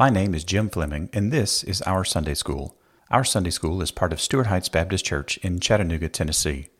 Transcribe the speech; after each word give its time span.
My 0.00 0.08
name 0.08 0.34
is 0.34 0.44
Jim 0.44 0.70
Fleming, 0.70 1.10
and 1.12 1.30
this 1.30 1.62
is 1.62 1.82
Our 1.82 2.06
Sunday 2.06 2.32
School. 2.32 2.74
Our 3.10 3.22
Sunday 3.22 3.50
School 3.50 3.82
is 3.82 3.90
part 3.90 4.14
of 4.14 4.20
Stuart 4.22 4.46
Heights 4.46 4.70
Baptist 4.70 5.04
Church 5.04 5.36
in 5.42 5.60
Chattanooga, 5.60 6.08
Tennessee. 6.08 6.70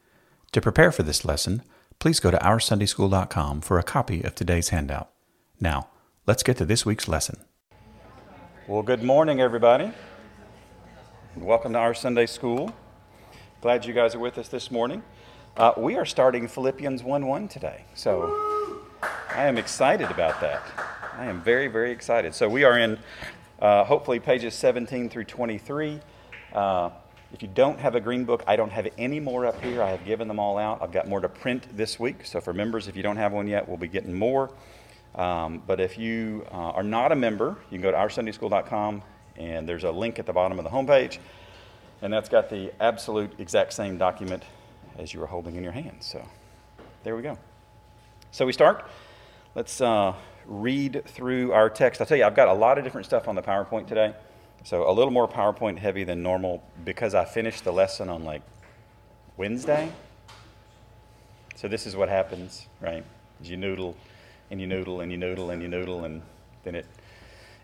To 0.53 0.61
prepare 0.63 0.91
for 0.91 1.03
this 1.03 1.23
lesson, 1.23 1.63
please 1.99 2.19
go 2.19 2.31
to 2.31 2.39
OurSundaySchool.com 2.39 3.61
for 3.61 3.79
a 3.79 3.83
copy 3.83 4.23
of 4.23 4.35
today's 4.35 4.71
handout. 4.71 5.11
Now, 5.61 5.89
let's 6.27 6.43
get 6.43 6.57
to 6.57 6.65
this 6.65 6.87
week's 6.87 7.09
lesson. 7.09 7.45
Well, 8.67 8.83
good 8.83 9.03
morning, 9.03 9.39
everybody. 9.39 9.93
Welcome 11.37 11.75
to 11.75 11.79
Our 11.79 11.93
Sunday 11.93 12.25
School. 12.25 12.75
Glad 13.61 13.85
you 13.85 13.93
guys 13.93 14.15
are 14.15 14.19
with 14.19 14.39
us 14.39 14.49
this 14.49 14.71
morning. 14.71 15.03
Uh, 15.59 15.73
we 15.77 15.97
are 15.97 16.07
starting 16.07 16.49
Philippians 16.49 17.03
1 17.03 17.27
1 17.27 17.49
today, 17.49 17.85
so 17.93 18.81
I 19.03 19.45
am 19.45 19.59
excited 19.59 20.11
about 20.11 20.41
that. 20.41 20.63
I 21.17 21.27
am 21.27 21.43
very, 21.43 21.67
very 21.67 21.91
excited. 21.91 22.35
So 22.35 22.49
we 22.49 22.65
are 22.65 22.79
in 22.79 22.99
uh, 23.61 23.85
hopefully 23.85 24.21
pages 24.21 24.55
17 24.55 25.09
through 25.09 25.25
23. 25.25 26.01
Uh, 26.53 26.91
if 27.33 27.43
you 27.43 27.49
don't 27.49 27.79
have 27.79 27.95
a 27.95 28.01
green 28.01 28.25
book, 28.25 28.43
I 28.47 28.57
don't 28.57 28.71
have 28.71 28.89
any 28.97 29.21
more 29.21 29.47
up 29.47 29.61
here. 29.63 29.83
I 29.83 29.91
have 29.91 30.05
given 30.05 30.29
them 30.29 30.39
all 30.39 30.59
out. 30.59 30.83
I've 30.83 30.93
got 30.93 31.09
more 31.09 31.21
to 31.21 31.29
print 31.29 31.77
this 31.77 31.99
week. 31.99 32.25
So 32.25 32.41
for 32.41 32.53
members, 32.53 32.89
if 32.89 32.97
you 32.97 33.03
don't 33.03 33.17
have 33.17 33.33
one 33.33 33.47
yet, 33.47 33.69
we'll 33.69 33.77
be 33.77 33.89
getting 33.89 34.15
more. 34.15 34.51
Um, 35.15 35.63
but 35.67 35.81
if 35.81 35.99
you 35.99 36.47
uh, 36.53 36.55
are 36.55 36.83
not 36.83 37.13
a 37.13 37.17
member, 37.17 37.57
you 37.71 37.79
can 37.79 37.83
go 37.83 37.91
to 37.91 37.97
oursundayschool.com 37.97 39.03
and 39.37 39.69
there's 39.69 39.85
a 39.85 39.91
link 39.91 40.19
at 40.19 40.27
the 40.27 40.33
bottom 40.33 40.59
of 40.59 40.65
the 40.65 40.71
homepage. 40.71 41.19
And 42.03 42.13
that's 42.13 42.29
got 42.29 42.51
the 42.51 42.73
absolute 42.81 43.33
exact 43.39 43.73
same 43.73 43.99
document 43.99 44.45
as 44.99 45.13
you 45.13 45.23
are 45.23 45.27
holding 45.27 45.57
in 45.57 45.63
your 45.63 45.73
hand. 45.73 45.99
So 46.01 46.25
there 47.05 47.17
we 47.17 47.23
go. 47.23 47.37
So 48.31 48.47
we 48.47 48.53
start. 48.53 48.89
Let's 49.55 49.81
uh, 49.81 50.15
read 50.51 51.05
through 51.07 51.53
our 51.53 51.71
text. 51.71 52.01
I'll 52.01 52.07
tell 52.07 52.19
you, 52.19 52.25
I've 52.25 52.35
got 52.35 52.49
a 52.49 52.53
lot 52.53 52.77
of 52.77 52.85
different 52.85 53.07
stuff 53.07 53.29
on 53.29 53.37
the 53.37 53.43
PowerPoint 53.43 53.87
today. 53.87 54.15
So 54.65 54.91
a 54.91 54.93
little 54.93 55.13
more 55.13 55.29
PowerPoint 55.29 55.79
heavy 55.79 56.05
than 56.05 56.23
normal 56.23 56.63
because 56.85 57.15
I 57.15 57.25
finished 57.25 57.65
the 57.65 57.73
lesson 57.73 58.11
on 58.11 58.25
like 58.25 58.43
Wednesday. 59.37 59.91
So 61.55 61.69
this 61.69 61.87
is 61.87 61.97
what 61.97 62.09
happens, 62.09 62.67
right? 62.81 63.05
You 63.43 63.57
noodle 63.57 63.97
and 64.51 64.61
you 64.61 64.67
noodle 64.67 65.01
and 65.01 65.11
you 65.11 65.17
noodle 65.17 65.51
and 65.51 65.63
you 65.63 65.69
noodle 65.69 66.05
and 66.05 66.21
then 66.65 66.75
it 66.75 66.87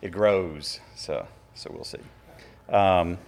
it 0.00 0.12
grows. 0.12 0.80
So 0.94 1.26
so 1.54 1.70
we'll 1.74 1.84
see. 1.84 1.98
Um, 2.68 3.18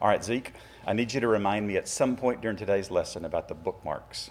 all 0.00 0.08
right, 0.08 0.24
Zeke, 0.24 0.52
I 0.86 0.92
need 0.92 1.12
you 1.12 1.20
to 1.20 1.28
remind 1.28 1.66
me 1.66 1.76
at 1.76 1.88
some 1.88 2.16
point 2.16 2.40
during 2.40 2.56
today's 2.56 2.90
lesson 2.90 3.24
about 3.24 3.48
the 3.48 3.54
bookmarks. 3.54 4.30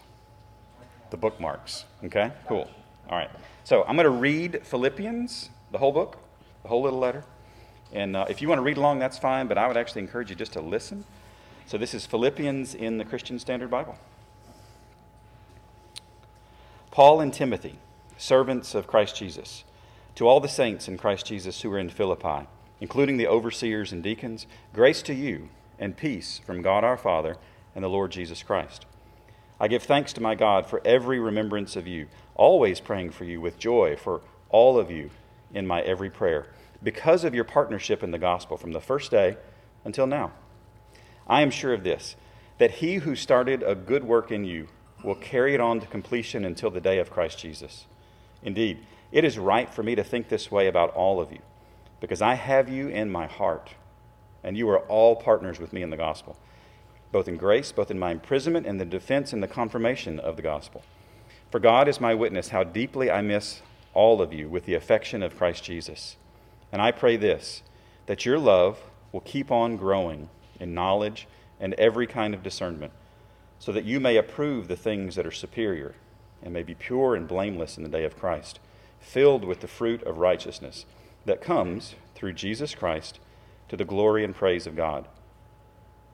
The 1.09 1.17
bookmarks. 1.17 1.85
Okay, 2.03 2.31
cool. 2.47 2.69
All 3.09 3.17
right. 3.17 3.29
So 3.63 3.83
I'm 3.83 3.95
going 3.95 4.05
to 4.05 4.09
read 4.09 4.61
Philippians, 4.63 5.49
the 5.71 5.77
whole 5.77 5.91
book, 5.91 6.17
the 6.63 6.69
whole 6.69 6.81
little 6.81 6.99
letter. 6.99 7.23
And 7.93 8.15
uh, 8.15 8.25
if 8.29 8.41
you 8.41 8.47
want 8.47 8.59
to 8.59 8.63
read 8.63 8.77
along, 8.77 8.99
that's 8.99 9.17
fine, 9.17 9.47
but 9.47 9.57
I 9.57 9.67
would 9.67 9.77
actually 9.77 10.01
encourage 10.01 10.29
you 10.29 10.35
just 10.35 10.53
to 10.53 10.61
listen. 10.61 11.03
So 11.65 11.77
this 11.77 11.93
is 11.93 12.05
Philippians 12.05 12.73
in 12.73 12.97
the 12.97 13.05
Christian 13.05 13.39
Standard 13.39 13.69
Bible. 13.69 13.97
Paul 16.89 17.21
and 17.21 17.33
Timothy, 17.33 17.79
servants 18.17 18.75
of 18.75 18.87
Christ 18.87 19.15
Jesus, 19.15 19.63
to 20.15 20.27
all 20.27 20.39
the 20.39 20.47
saints 20.47 20.87
in 20.87 20.97
Christ 20.97 21.25
Jesus 21.25 21.61
who 21.61 21.71
are 21.71 21.79
in 21.79 21.89
Philippi, 21.89 22.47
including 22.81 23.17
the 23.17 23.27
overseers 23.27 23.91
and 23.93 24.03
deacons, 24.03 24.45
grace 24.73 25.01
to 25.03 25.13
you 25.13 25.49
and 25.79 25.95
peace 25.95 26.41
from 26.45 26.61
God 26.61 26.83
our 26.83 26.97
Father 26.97 27.37
and 27.73 27.83
the 27.83 27.89
Lord 27.89 28.11
Jesus 28.11 28.43
Christ. 28.43 28.85
I 29.59 29.67
give 29.67 29.83
thanks 29.83 30.11
to 30.13 30.21
my 30.21 30.35
God 30.35 30.65
for 30.65 30.81
every 30.83 31.19
remembrance 31.19 31.75
of 31.75 31.87
you, 31.87 32.07
always 32.41 32.79
praying 32.79 33.11
for 33.11 33.23
you 33.23 33.39
with 33.39 33.59
joy 33.59 33.95
for 33.95 34.19
all 34.49 34.79
of 34.79 34.89
you 34.89 35.11
in 35.53 35.67
my 35.67 35.79
every 35.81 36.09
prayer, 36.09 36.47
because 36.81 37.23
of 37.23 37.35
your 37.35 37.43
partnership 37.43 38.01
in 38.01 38.09
the 38.09 38.17
gospel 38.17 38.57
from 38.57 38.71
the 38.71 38.81
first 38.81 39.11
day 39.11 39.37
until 39.85 40.07
now. 40.07 40.31
I 41.27 41.43
am 41.43 41.51
sure 41.51 41.71
of 41.71 41.83
this, 41.83 42.15
that 42.57 42.71
he 42.71 42.95
who 42.95 43.15
started 43.15 43.61
a 43.61 43.75
good 43.75 44.03
work 44.03 44.31
in 44.31 44.43
you 44.43 44.69
will 45.03 45.13
carry 45.13 45.53
it 45.53 45.61
on 45.61 45.81
to 45.81 45.85
completion 45.85 46.43
until 46.43 46.71
the 46.71 46.81
day 46.81 46.97
of 46.97 47.11
Christ 47.11 47.37
Jesus. 47.37 47.85
Indeed, 48.41 48.79
it 49.11 49.23
is 49.23 49.37
right 49.37 49.71
for 49.71 49.83
me 49.83 49.93
to 49.93 50.03
think 50.03 50.27
this 50.27 50.49
way 50.49 50.65
about 50.65 50.95
all 50.95 51.21
of 51.21 51.31
you, 51.31 51.41
because 51.99 52.23
I 52.23 52.33
have 52.33 52.67
you 52.67 52.87
in 52.87 53.11
my 53.11 53.27
heart, 53.27 53.75
and 54.43 54.57
you 54.57 54.67
are 54.69 54.79
all 54.79 55.15
partners 55.15 55.59
with 55.59 55.73
me 55.73 55.83
in 55.83 55.91
the 55.91 55.95
gospel, 55.95 56.39
both 57.11 57.27
in 57.27 57.37
grace, 57.37 57.71
both 57.71 57.91
in 57.91 57.99
my 57.99 58.09
imprisonment, 58.09 58.65
and 58.65 58.81
the 58.81 58.85
defense 58.85 59.31
and 59.31 59.43
the 59.43 59.47
confirmation 59.47 60.19
of 60.19 60.37
the 60.37 60.41
gospel. 60.41 60.81
For 61.51 61.59
God 61.59 61.89
is 61.89 61.99
my 61.99 62.15
witness 62.15 62.49
how 62.49 62.63
deeply 62.63 63.11
I 63.11 63.21
miss 63.21 63.61
all 63.93 64.21
of 64.21 64.31
you 64.31 64.47
with 64.47 64.65
the 64.65 64.73
affection 64.73 65.21
of 65.21 65.37
Christ 65.37 65.65
Jesus. 65.65 66.15
And 66.71 66.81
I 66.81 66.91
pray 66.91 67.17
this 67.17 67.61
that 68.05 68.25
your 68.25 68.39
love 68.39 68.79
will 69.11 69.19
keep 69.19 69.51
on 69.51 69.75
growing 69.75 70.29
in 70.61 70.73
knowledge 70.73 71.27
and 71.59 71.73
every 71.73 72.07
kind 72.07 72.33
of 72.33 72.41
discernment, 72.41 72.93
so 73.59 73.73
that 73.73 73.83
you 73.83 73.99
may 73.99 74.15
approve 74.15 74.67
the 74.67 74.77
things 74.77 75.15
that 75.15 75.27
are 75.27 75.31
superior 75.31 75.93
and 76.41 76.53
may 76.53 76.63
be 76.63 76.73
pure 76.73 77.15
and 77.15 77.27
blameless 77.27 77.77
in 77.77 77.83
the 77.83 77.89
day 77.89 78.05
of 78.05 78.17
Christ, 78.17 78.59
filled 79.01 79.43
with 79.43 79.59
the 79.59 79.67
fruit 79.67 80.01
of 80.03 80.17
righteousness 80.17 80.85
that 81.25 81.41
comes 81.41 81.95
through 82.15 82.33
Jesus 82.33 82.73
Christ 82.73 83.19
to 83.67 83.75
the 83.75 83.85
glory 83.85 84.23
and 84.23 84.33
praise 84.33 84.65
of 84.65 84.75
God. 84.77 85.05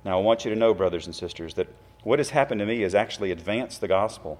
Now, 0.03 0.17
I 0.17 0.21
want 0.21 0.45
you 0.45 0.51
to 0.51 0.59
know, 0.59 0.73
brothers 0.73 1.05
and 1.05 1.15
sisters, 1.15 1.53
that 1.53 1.67
what 2.03 2.19
has 2.19 2.31
happened 2.31 2.59
to 2.59 2.65
me 2.65 2.81
has 2.81 2.95
actually 2.95 3.31
advanced 3.31 3.81
the 3.81 3.87
gospel 3.87 4.39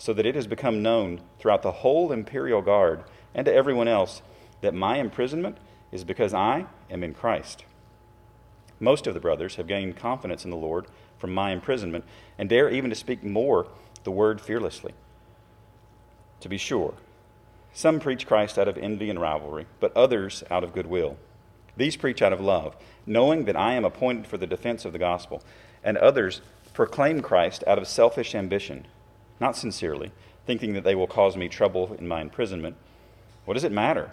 so 0.00 0.14
that 0.14 0.24
it 0.24 0.34
has 0.34 0.46
become 0.46 0.82
known 0.82 1.20
throughout 1.38 1.60
the 1.60 1.70
whole 1.70 2.10
imperial 2.10 2.62
guard 2.62 3.04
and 3.34 3.44
to 3.44 3.52
everyone 3.52 3.86
else 3.86 4.22
that 4.62 4.72
my 4.72 4.96
imprisonment 4.96 5.58
is 5.92 6.04
because 6.04 6.32
I 6.32 6.64
am 6.90 7.04
in 7.04 7.12
Christ. 7.12 7.66
Most 8.80 9.06
of 9.06 9.12
the 9.12 9.20
brothers 9.20 9.56
have 9.56 9.66
gained 9.66 9.98
confidence 9.98 10.42
in 10.42 10.50
the 10.50 10.56
Lord 10.56 10.86
from 11.18 11.34
my 11.34 11.50
imprisonment 11.50 12.06
and 12.38 12.48
dare 12.48 12.70
even 12.70 12.88
to 12.88 12.96
speak 12.96 13.22
more 13.22 13.68
the 14.04 14.10
word 14.10 14.40
fearlessly. 14.40 14.94
To 16.40 16.48
be 16.48 16.56
sure, 16.56 16.94
some 17.74 18.00
preach 18.00 18.26
Christ 18.26 18.58
out 18.58 18.68
of 18.68 18.78
envy 18.78 19.10
and 19.10 19.20
rivalry, 19.20 19.66
but 19.80 19.94
others 19.94 20.42
out 20.50 20.64
of 20.64 20.72
goodwill. 20.72 21.18
These 21.76 21.98
preach 21.98 22.22
out 22.22 22.32
of 22.32 22.40
love, 22.40 22.74
knowing 23.04 23.44
that 23.44 23.56
I 23.56 23.74
am 23.74 23.84
appointed 23.84 24.26
for 24.26 24.38
the 24.38 24.46
defense 24.46 24.86
of 24.86 24.94
the 24.94 24.98
gospel, 24.98 25.42
and 25.84 25.98
others 25.98 26.40
proclaim 26.72 27.20
Christ 27.20 27.62
out 27.66 27.76
of 27.76 27.86
selfish 27.86 28.34
ambition 28.34 28.86
not 29.40 29.56
sincerely, 29.56 30.12
thinking 30.46 30.74
that 30.74 30.84
they 30.84 30.94
will 30.94 31.06
cause 31.06 31.36
me 31.36 31.48
trouble 31.48 31.94
in 31.98 32.06
my 32.06 32.20
imprisonment. 32.20 32.76
What 33.44 33.54
does 33.54 33.64
it 33.64 33.72
matter? 33.72 34.10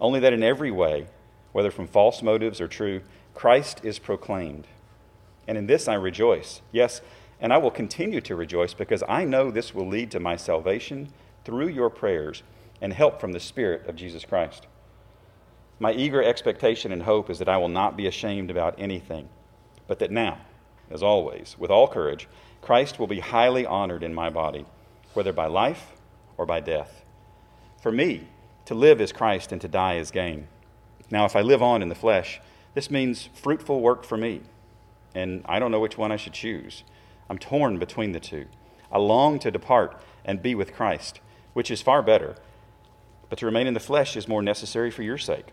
Only 0.00 0.20
that 0.20 0.32
in 0.32 0.42
every 0.42 0.70
way, 0.70 1.06
whether 1.52 1.70
from 1.70 1.86
false 1.86 2.22
motives 2.22 2.60
or 2.60 2.68
true, 2.68 3.00
Christ 3.34 3.80
is 3.82 3.98
proclaimed. 3.98 4.66
And 5.46 5.56
in 5.56 5.66
this 5.66 5.88
I 5.88 5.94
rejoice. 5.94 6.60
Yes, 6.72 7.00
and 7.40 7.52
I 7.52 7.58
will 7.58 7.70
continue 7.70 8.20
to 8.22 8.36
rejoice 8.36 8.74
because 8.74 9.02
I 9.08 9.24
know 9.24 9.50
this 9.50 9.74
will 9.74 9.86
lead 9.86 10.10
to 10.10 10.20
my 10.20 10.36
salvation 10.36 11.12
through 11.44 11.68
your 11.68 11.90
prayers 11.90 12.42
and 12.80 12.92
help 12.92 13.20
from 13.20 13.32
the 13.32 13.40
Spirit 13.40 13.86
of 13.86 13.96
Jesus 13.96 14.24
Christ. 14.24 14.66
My 15.78 15.92
eager 15.92 16.22
expectation 16.22 16.92
and 16.92 17.02
hope 17.02 17.28
is 17.30 17.38
that 17.38 17.48
I 17.48 17.58
will 17.58 17.68
not 17.68 17.96
be 17.96 18.06
ashamed 18.06 18.50
about 18.50 18.74
anything, 18.78 19.28
but 19.86 19.98
that 19.98 20.10
now, 20.10 20.38
as 20.90 21.02
always, 21.02 21.56
with 21.58 21.70
all 21.70 21.88
courage, 21.88 22.28
Christ 22.66 22.98
will 22.98 23.06
be 23.06 23.20
highly 23.20 23.64
honored 23.64 24.02
in 24.02 24.12
my 24.12 24.28
body, 24.28 24.66
whether 25.14 25.32
by 25.32 25.46
life 25.46 25.92
or 26.36 26.44
by 26.44 26.58
death. 26.58 27.04
For 27.80 27.92
me, 27.92 28.26
to 28.64 28.74
live 28.74 29.00
is 29.00 29.12
Christ 29.12 29.52
and 29.52 29.60
to 29.60 29.68
die 29.68 29.98
is 29.98 30.10
gain. 30.10 30.48
Now, 31.08 31.26
if 31.26 31.36
I 31.36 31.42
live 31.42 31.62
on 31.62 31.80
in 31.80 31.88
the 31.88 31.94
flesh, 31.94 32.40
this 32.74 32.90
means 32.90 33.28
fruitful 33.34 33.80
work 33.80 34.02
for 34.02 34.16
me, 34.16 34.40
and 35.14 35.44
I 35.44 35.60
don't 35.60 35.70
know 35.70 35.78
which 35.78 35.96
one 35.96 36.10
I 36.10 36.16
should 36.16 36.32
choose. 36.32 36.82
I'm 37.30 37.38
torn 37.38 37.78
between 37.78 38.10
the 38.10 38.18
two. 38.18 38.46
I 38.90 38.98
long 38.98 39.38
to 39.38 39.52
depart 39.52 40.02
and 40.24 40.42
be 40.42 40.56
with 40.56 40.74
Christ, 40.74 41.20
which 41.52 41.70
is 41.70 41.80
far 41.80 42.02
better, 42.02 42.34
but 43.28 43.38
to 43.38 43.46
remain 43.46 43.68
in 43.68 43.74
the 43.74 43.78
flesh 43.78 44.16
is 44.16 44.26
more 44.26 44.42
necessary 44.42 44.90
for 44.90 45.04
your 45.04 45.18
sake. 45.18 45.52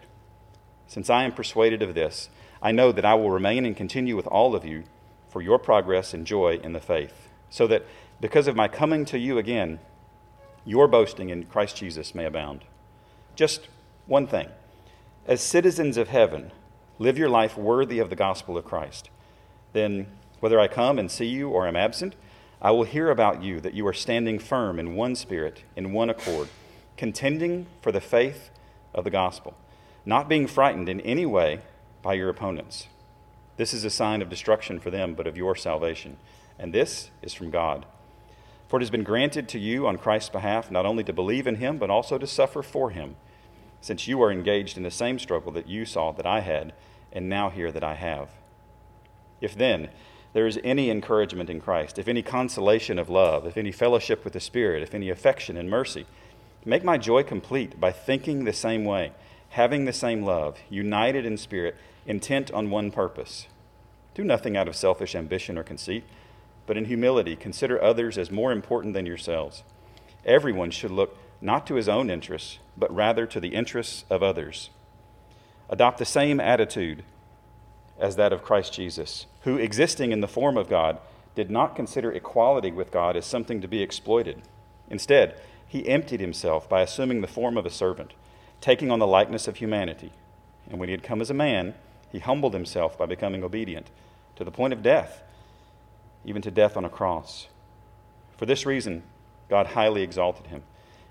Since 0.88 1.12
I 1.12 1.25
am 1.25 1.31
persuaded 1.31 1.83
of 1.83 1.94
this, 1.94 2.30
I 2.59 2.71
know 2.71 2.92
that 2.92 3.06
I 3.06 3.13
will 3.13 3.30
remain 3.30 3.68
and 3.68 3.77
continue 3.77 4.16
with 4.16 4.25
all 4.25 4.56
of 4.56 4.66
you 4.66 4.86
for 5.33 5.41
your 5.41 5.57
progress 5.57 6.13
and 6.13 6.27
joy 6.27 6.59
in 6.63 6.74
the 6.74 6.80
faith, 6.80 7.27
so 7.50 7.65
that 7.65 7.83
because 8.21 8.47
of 8.47 8.56
my 8.56 8.68
coming 8.68 9.03
to 9.03 9.18
you 9.18 9.39
again, 9.39 9.80
your 10.63 10.88
boasting 10.88 11.30
in 11.30 11.45
Christ 11.45 11.75
Jesus 11.75 12.13
may 12.13 12.25
abound. 12.25 12.63
Just 13.35 13.68
one 14.06 14.27
thing. 14.27 14.47
As 15.25 15.41
citizens 15.41 15.97
of 15.97 16.09
heaven, 16.09 16.51
live 17.00 17.18
your 17.18 17.30
life 17.30 17.57
worthy 17.57 17.97
of 17.97 18.12
the 18.12 18.15
gospel 18.15 18.59
of 18.59 18.63
Christ. 18.63 19.09
Then, 19.74 20.06
whether 20.39 20.59
I 20.59 20.68
come 20.68 21.00
and 21.00 21.09
see 21.09 21.25
you 21.25 21.50
or 21.50 21.68
am 21.68 21.75
absent, 21.75 22.15
I 22.62 22.69
will 22.69 22.83
hear 22.83 23.09
about 23.09 23.41
you 23.41 23.59
that 23.62 23.74
you 23.74 23.88
are 23.88 23.94
standing 23.94 24.38
firm 24.38 24.77
in 24.77 24.95
one 24.95 25.15
spirit, 25.15 25.63
in 25.75 25.94
one 25.94 26.12
accord, 26.12 26.50
contending 26.95 27.65
for 27.81 27.91
the 27.91 28.00
faith 28.00 28.51
of 28.94 29.03
the 29.03 29.09
gospel, 29.09 29.56
not 30.06 30.30
being 30.30 30.45
frightened 30.45 30.89
in 30.89 31.01
any 31.01 31.25
way 31.25 31.62
by 32.03 32.13
your 32.13 32.30
opponents 32.30 32.88
this 33.58 33.74
is 33.74 33.84
a 33.84 33.90
sign 33.90 34.22
of 34.22 34.30
destruction 34.30 34.80
for 34.80 34.90
them, 34.90 35.14
but 35.14 35.28
of 35.28 35.38
your 35.38 35.56
salvation. 35.56 36.18
And 36.58 36.74
this 36.74 37.10
is 37.22 37.34
from 37.34 37.52
God. 37.52 37.86
For 38.68 38.78
it 38.78 38.82
has 38.84 38.90
been 38.90 39.04
granted 39.04 39.48
to 39.50 39.60
you 39.60 39.88
on 39.88 39.98
Christ's 39.98 40.30
behalf 40.30 40.72
not 40.72 40.86
only 40.86 41.04
to 41.04 41.14
believe 41.14 41.46
in 41.46 41.56
him, 41.56 41.78
but 41.78 41.90
also 41.90 42.18
to 42.18 42.26
suffer 42.26 42.64
for 42.64 42.90
him, 42.90 43.16
since 43.82 44.08
you 44.08 44.22
are 44.24 44.32
engaged 44.32 44.78
in 44.78 44.84
the 44.84 44.92
same 44.92 45.20
struggle 45.20 45.52
that 45.52 45.68
you 45.68 45.86
saw 45.86 46.12
that 46.12 46.26
I 46.26 46.40
had, 46.40 46.74
and 47.12 47.30
now 47.30 47.50
hear 47.50 47.72
that 47.72 47.84
I 47.84 47.94
have. 47.94 48.30
If 49.42 49.56
then 49.56 49.90
there 50.34 50.48
is 50.48 50.60
any 50.64 50.90
encouragement 50.90 51.50
in 51.50 51.62
Christ, 51.62 52.00
if 52.00 52.08
any 52.08 52.24
consolation 52.24 52.98
of 52.98 53.10
love, 53.10 53.46
if 53.46 53.58
any 53.58 53.72
fellowship 53.72 54.24
with 54.24 54.34
the 54.34 54.40
Spirit, 54.40 54.82
if 54.82 54.96
any 54.96 55.10
affection 55.10 55.58
and 55.58 55.70
mercy, 55.70 56.08
make 56.66 56.84
my 56.84 56.98
joy 56.98 57.22
complete 57.22 57.80
by 57.80 57.92
thinking 57.92 58.44
the 58.44 58.54
same 58.54 58.86
way, 58.86 59.12
having 59.50 59.86
the 59.86 59.94
same 59.94 60.24
love, 60.24 60.58
united 60.70 61.26
in 61.26 61.38
spirit, 61.38 61.76
intent 62.06 62.52
on 62.52 62.70
one 62.70 62.92
purpose. 62.92 63.48
Do 64.14 64.24
nothing 64.24 64.56
out 64.56 64.68
of 64.68 64.76
selfish 64.76 65.16
ambition 65.16 65.58
or 65.58 65.64
conceit, 65.64 66.04
but 66.66 66.78
in 66.78 66.86
humility 66.86 67.36
consider 67.36 67.82
others 67.82 68.18
as 68.18 68.32
more 68.32 68.52
important 68.52 68.94
than 68.94 69.06
yourselves. 69.06 69.64
Everyone 70.26 70.72
should 70.72 70.92
look 70.92 71.18
not 71.42 71.68
to 71.68 71.76
his 71.76 71.90
own 71.90 72.10
interests, 72.10 72.60
but 72.78 72.94
rather 72.94 73.26
to 73.26 73.40
the 73.40 73.56
interests 73.56 74.06
of 74.10 74.24
others. 74.24 74.70
Adopt 75.70 75.98
the 75.98 76.06
same 76.06 76.40
attitude 76.40 77.04
as 78.00 78.16
that 78.16 78.34
of 78.34 78.44
Christ 78.44 78.74
Jesus, 78.74 79.26
who, 79.42 79.58
existing 79.58 80.12
in 80.12 80.22
the 80.22 80.28
form 80.28 80.58
of 80.58 80.70
God, 80.70 81.00
did 81.36 81.50
not 81.50 81.76
consider 81.76 82.12
equality 82.12 82.72
with 82.72 82.92
God 82.92 83.18
as 83.18 83.26
something 83.26 83.62
to 83.62 83.68
be 83.68 83.82
exploited. 83.82 84.42
Instead, 84.90 85.40
he 85.68 85.88
emptied 85.88 86.20
himself 86.20 86.70
by 86.70 86.82
assuming 86.82 87.22
the 87.22 87.28
form 87.28 87.58
of 87.58 87.66
a 87.66 87.72
servant, 87.72 88.14
taking 88.62 88.92
on 88.92 89.00
the 89.00 89.08
likeness 89.08 89.48
of 89.48 89.58
humanity. 89.58 90.12
And 90.70 90.80
when 90.80 90.90
he 90.90 90.94
had 90.94 91.04
come 91.04 91.22
as 91.22 91.30
a 91.30 91.34
man, 91.34 91.74
he 92.13 92.19
humbled 92.19 92.54
himself 92.54 92.98
by 92.98 93.07
becoming 93.07 93.44
obedient 93.44 93.89
to 94.38 94.45
the 94.45 94.51
point 94.51 94.71
of 94.71 94.83
death, 94.83 95.24
even 96.24 96.42
to 96.44 96.51
death 96.51 96.77
on 96.77 96.86
a 96.86 96.89
cross. 96.89 97.48
For 98.38 98.45
this 98.45 98.65
reason, 98.65 99.04
God 99.50 99.68
highly 99.68 100.04
exalted 100.04 100.48
him 100.48 100.63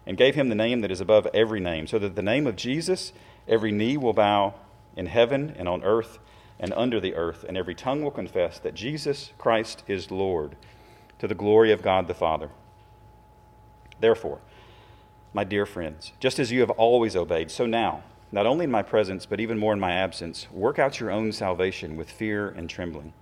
and 0.07 0.17
gave 0.17 0.37
him 0.37 0.49
the 0.49 0.55
name 0.55 0.81
that 0.81 0.91
is 0.91 1.01
above 1.01 1.27
every 1.35 1.61
name, 1.61 1.87
so 1.87 1.99
that 1.99 2.15
the 2.15 2.23
name 2.23 2.47
of 2.47 2.57
Jesus 2.57 3.13
every 3.49 3.73
knee 3.73 3.97
will 3.97 4.13
bow 4.13 4.55
in 4.97 5.07
heaven 5.07 5.55
and 5.59 5.69
on 5.69 5.83
earth 5.83 6.19
and 6.61 6.73
under 6.75 7.01
the 7.01 7.15
earth, 7.17 7.45
and 7.49 7.57
every 7.57 7.75
tongue 7.75 8.03
will 8.03 8.11
confess 8.13 8.61
that 8.61 8.75
Jesus 8.75 9.33
Christ 9.39 9.83
is 9.89 10.13
Lord, 10.13 10.55
to 11.19 11.27
the 11.27 11.35
glory 11.35 11.73
of 11.73 11.83
God 11.83 12.07
the 12.07 12.15
Father. 12.15 12.51
Therefore, 14.01 14.39
my 15.35 15.43
dear 15.43 15.67
friends, 15.67 16.13
just 16.21 16.39
as 16.39 16.53
you 16.53 16.61
have 16.61 16.71
always 16.71 17.17
obeyed, 17.17 17.51
so 17.51 17.67
now, 17.67 18.05
not 18.33 18.47
only 18.47 18.65
in 18.65 18.71
my 18.71 18.83
presence, 18.83 19.27
but 19.27 19.41
even 19.41 19.59
more 19.59 19.75
in 19.75 19.81
my 19.81 19.93
absence, 19.93 20.51
work 20.51 20.79
out 20.79 20.99
your 20.99 21.11
own 21.11 21.33
salvation 21.33 21.97
with 21.97 22.11
fear 22.11 22.49
and 22.49 22.69
trembling. 22.69 23.13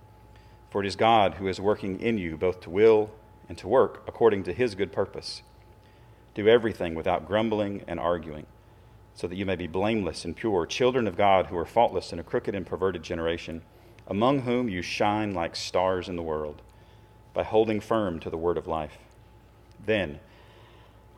For 0.69 0.81
it 0.81 0.87
is 0.87 0.95
God 0.95 1.33
who 1.33 1.47
is 1.47 1.59
working 1.59 1.99
in 1.99 2.17
you 2.17 2.37
both 2.37 2.61
to 2.61 2.69
will 2.69 3.11
and 3.49 3.57
to 3.57 3.67
work 3.67 4.03
according 4.07 4.43
to 4.43 4.53
his 4.53 4.73
good 4.73 4.93
purpose. 4.93 5.41
Do 6.33 6.47
everything 6.47 6.95
without 6.95 7.27
grumbling 7.27 7.83
and 7.87 7.99
arguing, 7.99 8.45
so 9.13 9.27
that 9.27 9.35
you 9.35 9.45
may 9.45 9.57
be 9.57 9.67
blameless 9.67 10.23
and 10.23 10.33
pure, 10.33 10.65
children 10.65 11.05
of 11.07 11.17
God 11.17 11.47
who 11.47 11.57
are 11.57 11.65
faultless 11.65 12.13
in 12.13 12.19
a 12.19 12.23
crooked 12.23 12.55
and 12.55 12.65
perverted 12.65 13.03
generation, 13.03 13.63
among 14.07 14.43
whom 14.43 14.69
you 14.69 14.81
shine 14.81 15.33
like 15.33 15.57
stars 15.57 16.07
in 16.07 16.15
the 16.15 16.23
world, 16.23 16.61
by 17.33 17.43
holding 17.43 17.81
firm 17.81 18.17
to 18.21 18.29
the 18.29 18.37
word 18.37 18.57
of 18.57 18.65
life. 18.65 18.97
Then 19.85 20.21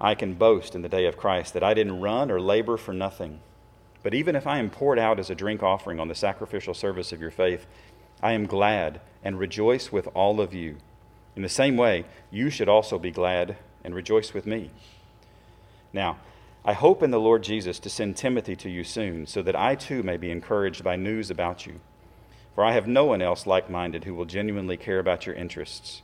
I 0.02 0.16
can 0.16 0.34
boast 0.34 0.74
in 0.74 0.82
the 0.82 0.90
day 0.90 1.06
of 1.06 1.16
Christ 1.16 1.54
that 1.54 1.64
I 1.64 1.76
didn't 1.76 2.02
run 2.02 2.32
or 2.32 2.42
labor 2.42 2.78
for 2.78 2.94
nothing. 2.94 3.42
But 4.04 4.14
even 4.14 4.36
if 4.36 4.46
I 4.46 4.60
am 4.60 4.70
poured 4.70 5.00
out 5.00 5.18
as 5.18 5.30
a 5.30 5.36
drink 5.36 5.64
offering 5.64 6.00
on 6.00 6.10
the 6.10 6.16
sacrificial 6.16 6.74
service 6.74 7.12
of 7.12 7.22
your 7.22 7.32
faith, 7.32 7.66
I 8.22 8.34
am 8.34 8.46
glad 8.46 9.02
and 9.24 9.40
rejoice 9.40 9.92
with 9.92 10.08
all 10.14 10.40
of 10.40 10.54
you. 10.54 10.78
In 11.36 11.42
the 11.42 11.50
same 11.50 11.78
way, 11.78 12.06
you 12.30 12.50
should 12.50 12.70
also 12.70 13.00
be 13.00 13.12
glad 13.12 13.58
and 13.84 13.96
rejoice 13.96 14.34
with 14.34 14.46
me. 14.46 14.70
Now, 15.94 16.18
I 16.66 16.74
hope 16.74 17.04
in 17.04 17.12
the 17.12 17.20
Lord 17.20 17.44
Jesus 17.44 17.80
to 17.80 17.90
send 17.90 18.16
Timothy 18.16 18.56
to 18.58 18.70
you 18.70 18.84
soon, 18.84 19.26
so 19.26 19.42
that 19.42 19.56
I 19.56 19.76
too 19.76 20.04
may 20.04 20.18
be 20.18 20.32
encouraged 20.32 20.84
by 20.84 20.96
news 20.96 21.30
about 21.30 21.66
you. 21.66 21.82
For 22.56 22.64
I 22.64 22.74
have 22.74 22.88
no 22.88 23.06
one 23.06 23.22
else 23.22 23.48
like 23.48 23.70
minded 23.70 24.04
who 24.04 24.14
will 24.14 24.26
genuinely 24.26 24.78
care 24.78 25.00
about 25.00 25.26
your 25.26 25.36
interests. 25.36 26.02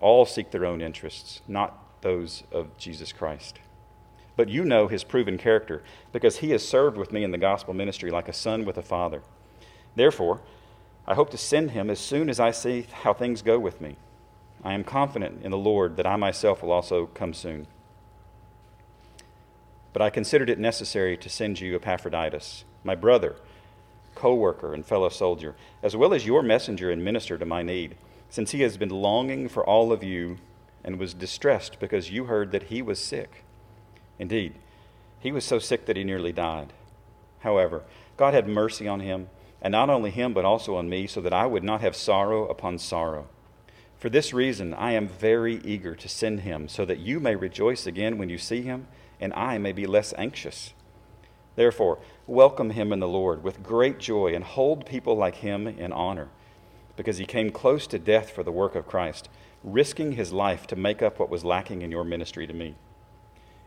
All 0.00 0.26
seek 0.26 0.50
their 0.50 0.66
own 0.66 0.82
interests, 0.82 1.40
not 1.48 2.02
those 2.02 2.42
of 2.52 2.76
Jesus 2.76 3.12
Christ. 3.12 3.58
But 4.36 4.48
you 4.48 4.64
know 4.64 4.88
his 4.88 5.04
proven 5.04 5.38
character, 5.38 5.82
because 6.12 6.38
he 6.38 6.50
has 6.50 6.66
served 6.66 6.96
with 6.96 7.12
me 7.12 7.22
in 7.22 7.30
the 7.30 7.38
gospel 7.38 7.72
ministry 7.74 8.10
like 8.10 8.28
a 8.28 8.32
son 8.32 8.64
with 8.64 8.76
a 8.76 8.82
father. 8.82 9.22
Therefore, 9.94 10.40
I 11.06 11.14
hope 11.14 11.30
to 11.30 11.38
send 11.38 11.70
him 11.70 11.90
as 11.90 12.00
soon 12.00 12.28
as 12.28 12.40
I 12.40 12.50
see 12.50 12.86
how 12.90 13.12
things 13.12 13.42
go 13.42 13.58
with 13.58 13.80
me. 13.80 13.96
I 14.64 14.72
am 14.72 14.82
confident 14.82 15.42
in 15.44 15.50
the 15.50 15.58
Lord 15.58 15.96
that 15.96 16.06
I 16.06 16.16
myself 16.16 16.62
will 16.62 16.72
also 16.72 17.06
come 17.06 17.34
soon. 17.34 17.66
But 19.92 20.02
I 20.02 20.10
considered 20.10 20.50
it 20.50 20.58
necessary 20.58 21.16
to 21.18 21.28
send 21.28 21.60
you 21.60 21.76
Epaphroditus, 21.76 22.64
my 22.82 22.94
brother, 22.96 23.36
co 24.14 24.34
worker, 24.34 24.74
and 24.74 24.84
fellow 24.84 25.10
soldier, 25.10 25.54
as 25.82 25.94
well 25.94 26.12
as 26.12 26.26
your 26.26 26.42
messenger 26.42 26.90
and 26.90 27.04
minister 27.04 27.38
to 27.38 27.44
my 27.44 27.62
need, 27.62 27.94
since 28.30 28.50
he 28.50 28.62
has 28.62 28.76
been 28.76 28.88
longing 28.88 29.48
for 29.48 29.64
all 29.64 29.92
of 29.92 30.02
you 30.02 30.38
and 30.82 30.98
was 30.98 31.14
distressed 31.14 31.78
because 31.78 32.10
you 32.10 32.24
heard 32.24 32.50
that 32.50 32.64
he 32.64 32.82
was 32.82 32.98
sick. 32.98 33.43
Indeed, 34.18 34.54
he 35.20 35.32
was 35.32 35.44
so 35.44 35.58
sick 35.58 35.86
that 35.86 35.96
he 35.96 36.04
nearly 36.04 36.32
died. 36.32 36.72
However, 37.40 37.82
God 38.16 38.34
had 38.34 38.48
mercy 38.48 38.86
on 38.86 39.00
him, 39.00 39.28
and 39.60 39.72
not 39.72 39.90
only 39.90 40.10
him, 40.10 40.34
but 40.34 40.44
also 40.44 40.76
on 40.76 40.88
me, 40.88 41.06
so 41.06 41.20
that 41.20 41.32
I 41.32 41.46
would 41.46 41.64
not 41.64 41.80
have 41.80 41.96
sorrow 41.96 42.46
upon 42.46 42.78
sorrow. 42.78 43.26
For 43.98 44.10
this 44.10 44.34
reason, 44.34 44.74
I 44.74 44.92
am 44.92 45.08
very 45.08 45.56
eager 45.64 45.94
to 45.94 46.08
send 46.08 46.40
him, 46.40 46.68
so 46.68 46.84
that 46.84 46.98
you 46.98 47.20
may 47.20 47.34
rejoice 47.34 47.86
again 47.86 48.18
when 48.18 48.28
you 48.28 48.38
see 48.38 48.62
him 48.62 48.86
and 49.20 49.32
I 49.34 49.58
may 49.58 49.72
be 49.72 49.86
less 49.86 50.12
anxious. 50.18 50.74
Therefore, 51.56 51.98
welcome 52.26 52.70
him 52.70 52.92
in 52.92 53.00
the 53.00 53.08
Lord 53.08 53.42
with 53.42 53.62
great 53.62 53.98
joy 53.98 54.34
and 54.34 54.44
hold 54.44 54.86
people 54.86 55.16
like 55.16 55.36
him 55.36 55.66
in 55.66 55.92
honor, 55.92 56.28
because 56.96 57.18
he 57.18 57.24
came 57.24 57.50
close 57.50 57.86
to 57.88 57.98
death 57.98 58.30
for 58.30 58.42
the 58.42 58.52
work 58.52 58.74
of 58.74 58.86
Christ, 58.86 59.28
risking 59.62 60.12
his 60.12 60.32
life 60.32 60.66
to 60.66 60.76
make 60.76 61.00
up 61.00 61.18
what 61.18 61.30
was 61.30 61.44
lacking 61.44 61.82
in 61.82 61.90
your 61.90 62.04
ministry 62.04 62.46
to 62.46 62.52
me. 62.52 62.74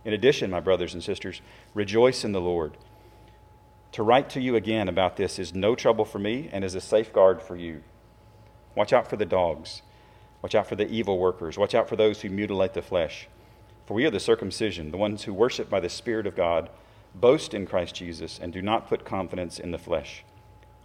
In 0.08 0.14
addition, 0.14 0.50
my 0.50 0.62
brothers 0.62 0.94
and 0.94 1.04
sisters, 1.04 1.42
rejoice 1.74 2.24
in 2.24 2.32
the 2.32 2.40
Lord. 2.40 2.78
To 3.92 4.04
write 4.04 4.30
to 4.30 4.40
you 4.40 4.56
again 4.56 4.88
about 4.88 5.18
this 5.18 5.38
is 5.38 5.54
no 5.54 5.76
trouble 5.76 6.06
for 6.06 6.18
me 6.18 6.48
and 6.54 6.64
is 6.64 6.76
a 6.76 6.80
safeguard 6.80 7.42
for 7.42 7.58
you. 7.58 7.84
Watch 8.74 8.94
out 8.94 9.10
for 9.10 9.18
the 9.18 9.26
dogs. 9.26 9.82
Watch 10.42 10.56
out 10.56 10.66
for 10.66 10.78
the 10.78 10.88
evil 10.88 11.20
workers. 11.20 11.58
Watch 11.58 11.76
out 11.76 11.90
for 11.90 11.98
those 11.98 12.22
who 12.22 12.30
mutilate 12.30 12.74
the 12.74 12.82
flesh. 12.82 13.28
For 13.86 13.96
we 13.96 14.06
are 14.06 14.10
the 14.10 14.22
circumcision, 14.22 14.92
the 14.92 14.98
ones 14.98 15.26
who 15.26 15.34
worship 15.34 15.70
by 15.70 15.82
the 15.82 15.90
Spirit 15.90 16.26
of 16.26 16.38
God, 16.38 16.70
boast 17.14 17.54
in 17.54 17.68
Christ 17.68 17.94
Jesus, 17.96 18.40
and 18.42 18.54
do 18.54 18.62
not 18.62 18.88
put 18.88 19.04
confidence 19.04 19.60
in 19.60 19.72
the 19.72 19.78
flesh. 19.78 20.24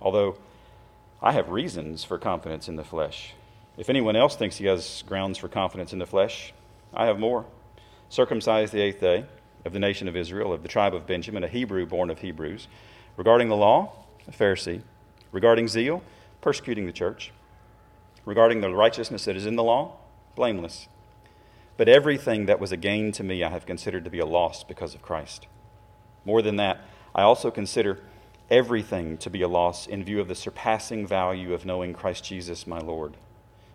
Although 0.00 0.37
I 1.23 1.31
have 1.31 1.49
reasons 1.49 2.02
for 2.02 2.19
confidence 2.19 2.67
in 2.67 2.75
the 2.75 2.83
flesh. 2.83 3.35
If 3.76 3.88
anyone 3.88 4.17
else 4.17 4.35
thinks 4.35 4.57
he 4.57 4.67
has 4.67 5.05
grounds 5.07 5.38
for 5.38 5.47
confidence 5.47 5.93
in 5.93 6.00
the 6.00 6.07
flesh, 6.07 6.52
I 6.93 7.07
have 7.07 7.21
more. 7.21 7.47
Circumcised 8.12 8.75
the 8.75 8.83
eighth 8.83 9.00
day, 9.00 9.25
of 9.64 9.73
the 9.73 9.78
nation 9.78 10.07
of 10.07 10.14
Israel, 10.14 10.52
of 10.52 10.62
the 10.62 10.69
tribe 10.69 10.95
of 10.95 11.07
Benjamin, 11.07 11.45
a 11.45 11.49
Hebrew 11.49 11.87
born 11.87 12.11
of 12.11 12.19
Hebrews. 12.19 12.69
Regarding 13.16 13.49
the 13.49 13.57
law, 13.57 14.04
a 14.28 14.31
Pharisee. 14.31 14.83
Regarding 15.33 15.66
zeal, 15.66 16.02
persecuting 16.42 16.85
the 16.85 16.92
church. 16.92 17.33
Regarding 18.26 18.61
the 18.61 18.69
righteousness 18.69 19.25
that 19.25 19.35
is 19.35 19.47
in 19.47 19.57
the 19.57 19.62
law, 19.62 19.97
blameless. 20.35 20.88
But 21.78 21.88
everything 21.88 22.45
that 22.45 22.61
was 22.61 22.71
a 22.71 22.76
gain 22.76 23.12
to 23.12 23.23
me 23.23 23.42
I 23.42 23.49
have 23.49 23.64
considered 23.64 24.04
to 24.04 24.11
be 24.11 24.19
a 24.19 24.26
loss 24.26 24.62
because 24.62 24.95
of 24.95 25.00
Christ. 25.00 25.47
More 26.26 26.42
than 26.42 26.57
that, 26.57 26.83
I 27.14 27.23
also 27.23 27.50
consider 27.50 27.99
everything 28.50 29.16
to 29.16 29.31
be 29.31 29.40
a 29.40 29.49
loss 29.49 29.87
in 29.87 30.04
view 30.04 30.21
of 30.21 30.28
the 30.28 30.35
surpassing 30.35 31.07
value 31.07 31.54
of 31.54 31.64
knowing 31.64 31.95
Christ 31.95 32.25
Jesus 32.25 32.66
my 32.66 32.78
Lord. 32.78 33.16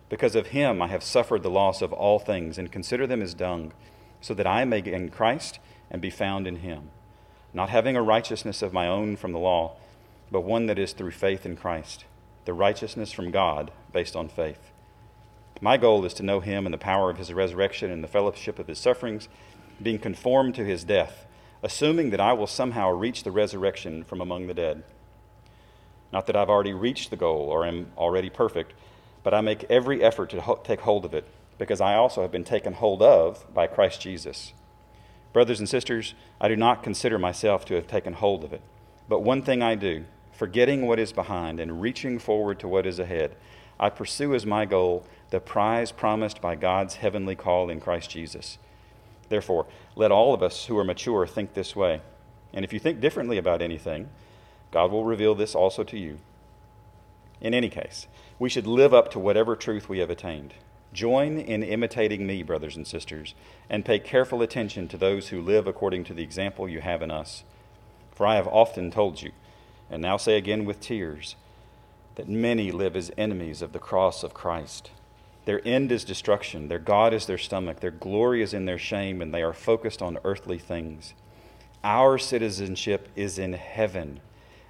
Because 0.08 0.36
of 0.36 0.48
him 0.48 0.80
I 0.80 0.86
have 0.86 1.02
suffered 1.02 1.42
the 1.42 1.50
loss 1.50 1.82
of 1.82 1.92
all 1.92 2.20
things 2.20 2.56
and 2.56 2.70
consider 2.70 3.04
them 3.04 3.20
as 3.20 3.34
dung, 3.34 3.72
so 4.20 4.34
that 4.34 4.46
I 4.46 4.64
may 4.64 4.80
gain 4.80 5.08
Christ 5.08 5.58
and 5.90 6.02
be 6.02 6.10
found 6.10 6.46
in 6.46 6.56
him, 6.56 6.90
not 7.52 7.70
having 7.70 7.96
a 7.96 8.02
righteousness 8.02 8.62
of 8.62 8.72
my 8.72 8.86
own 8.86 9.16
from 9.16 9.32
the 9.32 9.38
law, 9.38 9.76
but 10.30 10.42
one 10.42 10.66
that 10.66 10.78
is 10.78 10.92
through 10.92 11.12
faith 11.12 11.46
in 11.46 11.56
Christ, 11.56 12.04
the 12.44 12.52
righteousness 12.52 13.12
from 13.12 13.30
God 13.30 13.70
based 13.92 14.16
on 14.16 14.28
faith. 14.28 14.70
My 15.60 15.76
goal 15.76 16.04
is 16.04 16.14
to 16.14 16.22
know 16.22 16.40
him 16.40 16.66
and 16.66 16.72
the 16.72 16.78
power 16.78 17.10
of 17.10 17.18
his 17.18 17.32
resurrection 17.32 17.90
and 17.90 18.04
the 18.04 18.08
fellowship 18.08 18.58
of 18.58 18.68
his 18.68 18.78
sufferings, 18.78 19.28
being 19.82 19.98
conformed 19.98 20.54
to 20.56 20.64
his 20.64 20.84
death, 20.84 21.26
assuming 21.62 22.10
that 22.10 22.20
I 22.20 22.32
will 22.32 22.46
somehow 22.46 22.90
reach 22.90 23.24
the 23.24 23.32
resurrection 23.32 24.04
from 24.04 24.20
among 24.20 24.46
the 24.46 24.54
dead. 24.54 24.84
Not 26.12 26.26
that 26.26 26.36
I've 26.36 26.48
already 26.48 26.72
reached 26.72 27.10
the 27.10 27.16
goal 27.16 27.48
or 27.48 27.66
am 27.66 27.90
already 27.96 28.30
perfect, 28.30 28.72
but 29.22 29.34
I 29.34 29.40
make 29.40 29.64
every 29.64 30.02
effort 30.02 30.30
to 30.30 30.40
ho- 30.40 30.60
take 30.62 30.80
hold 30.80 31.04
of 31.04 31.14
it, 31.14 31.26
because 31.58 31.80
I 31.80 31.94
also 31.94 32.22
have 32.22 32.32
been 32.32 32.44
taken 32.44 32.74
hold 32.74 33.02
of 33.02 33.52
by 33.52 33.66
Christ 33.66 34.00
Jesus. 34.00 34.52
Brothers 35.32 35.58
and 35.58 35.68
sisters, 35.68 36.14
I 36.40 36.48
do 36.48 36.56
not 36.56 36.82
consider 36.82 37.18
myself 37.18 37.64
to 37.66 37.74
have 37.74 37.86
taken 37.86 38.14
hold 38.14 38.44
of 38.44 38.52
it, 38.52 38.62
but 39.08 39.20
one 39.20 39.42
thing 39.42 39.62
I 39.62 39.74
do, 39.74 40.04
forgetting 40.32 40.86
what 40.86 40.98
is 40.98 41.12
behind 41.12 41.60
and 41.60 41.82
reaching 41.82 42.18
forward 42.18 42.58
to 42.60 42.68
what 42.68 42.86
is 42.86 42.98
ahead, 42.98 43.36
I 43.78 43.90
pursue 43.90 44.34
as 44.34 44.46
my 44.46 44.64
goal 44.64 45.04
the 45.30 45.40
prize 45.40 45.92
promised 45.92 46.40
by 46.40 46.54
God's 46.54 46.96
heavenly 46.96 47.34
call 47.34 47.68
in 47.68 47.80
Christ 47.80 48.10
Jesus. 48.10 48.58
Therefore, 49.28 49.66
let 49.94 50.10
all 50.10 50.32
of 50.32 50.42
us 50.42 50.66
who 50.66 50.78
are 50.78 50.84
mature 50.84 51.26
think 51.26 51.52
this 51.54 51.76
way. 51.76 52.00
And 52.52 52.64
if 52.64 52.72
you 52.72 52.78
think 52.78 53.00
differently 53.00 53.36
about 53.36 53.60
anything, 53.60 54.08
God 54.70 54.90
will 54.90 55.04
reveal 55.04 55.34
this 55.34 55.54
also 55.54 55.84
to 55.84 55.98
you. 55.98 56.18
In 57.40 57.54
any 57.54 57.68
case, 57.68 58.06
we 58.38 58.48
should 58.48 58.66
live 58.66 58.94
up 58.94 59.10
to 59.12 59.18
whatever 59.18 59.54
truth 59.54 59.88
we 59.88 59.98
have 59.98 60.10
attained. 60.10 60.54
Join 60.92 61.38
in 61.38 61.62
imitating 61.62 62.26
me, 62.26 62.42
brothers 62.42 62.76
and 62.76 62.86
sisters, 62.86 63.34
and 63.68 63.84
pay 63.84 63.98
careful 63.98 64.42
attention 64.42 64.88
to 64.88 64.96
those 64.96 65.28
who 65.28 65.42
live 65.42 65.66
according 65.66 66.04
to 66.04 66.14
the 66.14 66.22
example 66.22 66.68
you 66.68 66.80
have 66.80 67.02
in 67.02 67.10
us. 67.10 67.44
For 68.12 68.26
I 68.26 68.36
have 68.36 68.48
often 68.48 68.90
told 68.90 69.22
you, 69.22 69.32
and 69.90 70.02
now 70.02 70.16
say 70.16 70.36
again 70.36 70.64
with 70.64 70.80
tears, 70.80 71.36
that 72.16 72.28
many 72.28 72.72
live 72.72 72.96
as 72.96 73.12
enemies 73.16 73.62
of 73.62 73.72
the 73.72 73.78
cross 73.78 74.22
of 74.22 74.34
Christ. 74.34 74.90
Their 75.44 75.66
end 75.66 75.92
is 75.92 76.04
destruction, 76.04 76.68
their 76.68 76.78
God 76.78 77.14
is 77.14 77.26
their 77.26 77.38
stomach, 77.38 77.80
their 77.80 77.90
glory 77.90 78.42
is 78.42 78.52
in 78.52 78.64
their 78.64 78.78
shame, 78.78 79.22
and 79.22 79.32
they 79.32 79.42
are 79.42 79.52
focused 79.52 80.02
on 80.02 80.18
earthly 80.24 80.58
things. 80.58 81.14
Our 81.84 82.18
citizenship 82.18 83.08
is 83.14 83.38
in 83.38 83.52
heaven, 83.52 84.20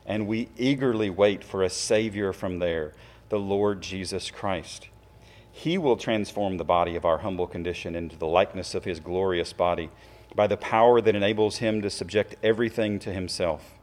and 0.05 0.27
we 0.27 0.51
eagerly 0.57 1.11
wait 1.11 1.43
for 1.43 1.63
a 1.63 1.71
Savior 1.71 2.33
from 2.33 2.59
there, 2.59 2.93
the 3.29 3.39
Lord 3.39 3.81
Jesus 3.81 4.31
Christ. 4.31 4.89
He 5.59 5.77
will 5.77 5.97
transform 5.97 6.57
the 6.57 6.65
body 6.65 6.95
of 6.95 7.05
our 7.05 7.19
humble 7.19 7.49
condition 7.49 7.97
into 7.97 8.17
the 8.17 8.29
likeness 8.29 8.77
of 8.77 8.85
His 8.85 9.01
glorious 9.01 9.53
body 9.53 9.91
by 10.33 10.47
the 10.47 10.57
power 10.57 11.01
that 11.01 11.17
enables 11.17 11.57
Him 11.57 11.83
to 11.83 11.91
subject 11.91 12.37
everything 12.45 13.01
to 13.01 13.13
Himself. 13.13 13.75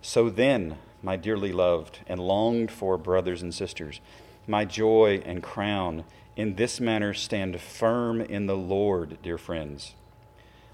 So 0.00 0.30
then, 0.30 0.78
my 1.02 1.16
dearly 1.16 1.50
loved 1.50 1.98
and 2.06 2.20
longed 2.20 2.70
for 2.70 2.96
brothers 2.96 3.42
and 3.42 3.52
sisters, 3.52 4.00
my 4.46 4.64
joy 4.64 5.20
and 5.26 5.42
crown, 5.42 6.04
in 6.36 6.54
this 6.54 6.78
manner 6.78 7.12
stand 7.14 7.60
firm 7.60 8.20
in 8.20 8.46
the 8.46 8.56
Lord, 8.56 9.20
dear 9.22 9.38
friends. 9.38 9.96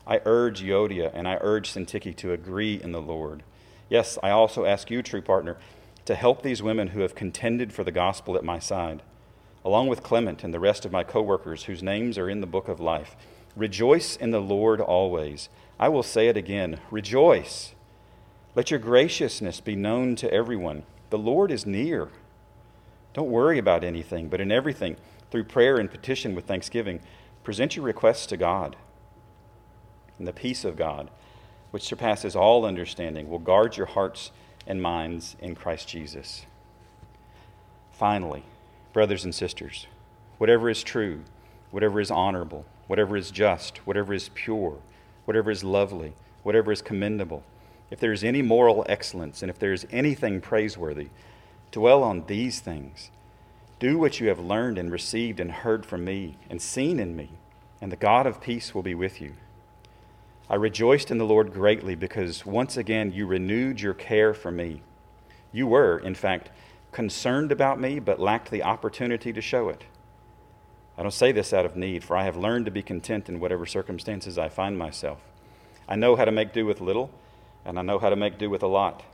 I 0.06 0.20
urge 0.26 0.62
Euodia 0.62 1.10
and 1.14 1.26
I 1.26 1.38
urge 1.40 1.72
Syntyche 1.72 2.14
to 2.16 2.34
agree 2.34 2.78
in 2.78 2.92
the 2.92 3.00
Lord. 3.00 3.44
Yes, 3.88 4.18
I 4.22 4.28
also 4.28 4.66
ask 4.66 4.90
you, 4.90 5.02
true 5.02 5.22
partner, 5.22 5.56
to 6.04 6.14
help 6.14 6.42
these 6.42 6.62
women 6.62 6.88
who 6.88 7.00
have 7.00 7.14
contended 7.14 7.72
for 7.72 7.82
the 7.82 7.90
gospel 7.90 8.36
at 8.36 8.44
my 8.44 8.58
side, 8.58 9.00
along 9.64 9.88
with 9.88 10.02
Clement 10.02 10.44
and 10.44 10.52
the 10.52 10.60
rest 10.60 10.84
of 10.84 10.92
my 10.92 11.04
co 11.04 11.20
workers 11.22 11.64
whose 11.64 11.82
names 11.82 12.18
are 12.18 12.30
in 12.30 12.40
the 12.40 12.46
book 12.46 12.68
of 12.68 12.80
life. 12.80 13.16
Rejoice 13.56 14.16
in 14.16 14.30
the 14.30 14.40
Lord 14.40 14.80
always. 14.80 15.48
I 15.78 15.88
will 15.88 16.02
say 16.02 16.28
it 16.28 16.36
again 16.36 16.80
rejoice. 16.90 17.74
Let 18.54 18.70
your 18.70 18.80
graciousness 18.80 19.60
be 19.60 19.76
known 19.76 20.16
to 20.16 20.32
everyone. 20.32 20.84
The 21.10 21.18
Lord 21.18 21.50
is 21.50 21.66
near. 21.66 22.08
Don't 23.14 23.30
worry 23.30 23.58
about 23.58 23.84
anything, 23.84 24.28
but 24.28 24.40
in 24.40 24.50
everything, 24.52 24.96
through 25.30 25.44
prayer 25.44 25.76
and 25.76 25.90
petition 25.90 26.34
with 26.34 26.46
thanksgiving, 26.46 27.00
present 27.44 27.76
your 27.76 27.84
requests 27.84 28.26
to 28.26 28.36
God 28.36 28.76
and 30.18 30.26
the 30.26 30.32
peace 30.32 30.64
of 30.64 30.76
God, 30.76 31.10
which 31.70 31.84
surpasses 31.84 32.34
all 32.34 32.64
understanding, 32.64 33.28
will 33.28 33.38
guard 33.38 33.76
your 33.76 33.86
hearts 33.86 34.30
and 34.66 34.82
minds 34.82 35.36
in 35.40 35.54
Christ 35.54 35.88
Jesus. 35.88 36.44
Finally, 37.92 38.44
brothers 38.98 39.22
and 39.22 39.32
sisters, 39.32 39.86
whatever 40.38 40.68
is 40.68 40.82
true, 40.82 41.20
whatever 41.70 42.00
is 42.00 42.10
honorable, 42.10 42.64
whatever 42.88 43.16
is 43.16 43.30
just, 43.30 43.78
whatever 43.86 44.12
is 44.12 44.28
pure, 44.30 44.78
whatever 45.24 45.52
is 45.52 45.62
lovely, 45.62 46.14
whatever 46.42 46.72
is 46.72 46.82
commendable, 46.82 47.44
if 47.92 48.00
there 48.00 48.12
is 48.12 48.24
any 48.24 48.42
moral 48.42 48.84
excellence, 48.88 49.40
and 49.40 49.48
if 49.48 49.56
there 49.56 49.72
is 49.72 49.86
anything 49.92 50.40
praiseworthy, 50.40 51.10
dwell 51.70 52.02
on 52.02 52.24
these 52.26 52.58
things. 52.58 53.12
Do 53.78 53.98
what 53.98 54.18
you 54.18 54.26
have 54.30 54.40
learned 54.40 54.78
and 54.78 54.90
received 54.90 55.38
and 55.38 55.52
heard 55.52 55.86
from 55.86 56.04
me 56.04 56.36
and 56.50 56.60
seen 56.60 56.98
in 56.98 57.14
me, 57.14 57.30
and 57.80 57.92
the 57.92 57.96
God 57.96 58.26
of 58.26 58.40
peace 58.40 58.74
will 58.74 58.82
be 58.82 58.96
with 58.96 59.20
you. 59.20 59.34
I 60.50 60.56
rejoiced 60.56 61.12
in 61.12 61.18
the 61.18 61.24
Lord 61.24 61.52
greatly 61.52 61.94
because 61.94 62.44
once 62.44 62.76
again 62.76 63.12
you 63.12 63.28
renewed 63.28 63.80
your 63.80 63.94
care 63.94 64.34
for 64.34 64.50
me. 64.50 64.82
You 65.52 65.68
were, 65.68 66.00
in 66.00 66.16
fact, 66.16 66.50
concerned 66.92 67.52
about 67.52 67.80
me, 67.80 67.98
but 67.98 68.20
lacked 68.20 68.50
the 68.50 68.62
opportunity 68.62 69.32
to 69.32 69.40
show 69.40 69.68
it. 69.68 69.84
I 70.96 71.02
don't 71.02 71.12
say 71.12 71.30
this 71.30 71.52
out 71.52 71.64
of 71.64 71.76
need, 71.76 72.02
for 72.02 72.16
I 72.16 72.24
have 72.24 72.36
learned 72.36 72.64
to 72.64 72.70
be 72.70 72.82
content 72.82 73.28
in 73.28 73.38
whatever 73.38 73.66
circumstances 73.66 74.36
I 74.36 74.48
find 74.48 74.76
myself. 74.76 75.20
I 75.88 75.96
know 75.96 76.16
how 76.16 76.24
to 76.24 76.32
make 76.32 76.52
do 76.52 76.66
with 76.66 76.80
little, 76.80 77.10
and 77.64 77.78
I 77.78 77.82
know 77.82 77.98
how 77.98 78.10
to 78.10 78.16
make 78.16 78.36
do 78.38 78.50
with 78.50 78.62
a 78.62 78.66
lot. 78.66 79.04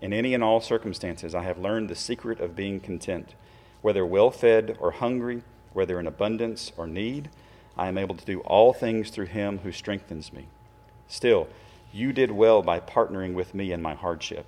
In 0.00 0.12
any 0.12 0.34
and 0.34 0.44
all 0.44 0.60
circumstances, 0.60 1.34
I 1.34 1.42
have 1.42 1.58
learned 1.58 1.88
the 1.88 1.96
secret 1.96 2.38
of 2.38 2.54
being 2.54 2.80
content. 2.80 3.34
Whether 3.82 4.06
well 4.06 4.30
fed 4.30 4.76
or 4.78 4.92
hungry, 4.92 5.42
whether 5.72 5.98
in 5.98 6.06
abundance 6.06 6.72
or 6.76 6.86
need, 6.86 7.28
I 7.76 7.88
am 7.88 7.98
able 7.98 8.14
to 8.14 8.24
do 8.24 8.40
all 8.40 8.72
things 8.72 9.10
through 9.10 9.26
him 9.26 9.58
who 9.58 9.72
strengthens 9.72 10.32
me. 10.32 10.46
Still, 11.08 11.48
you 11.92 12.12
did 12.12 12.30
well 12.30 12.62
by 12.62 12.80
partnering 12.80 13.34
with 13.34 13.54
me 13.54 13.72
in 13.72 13.82
my 13.82 13.94
hardship. 13.94 14.46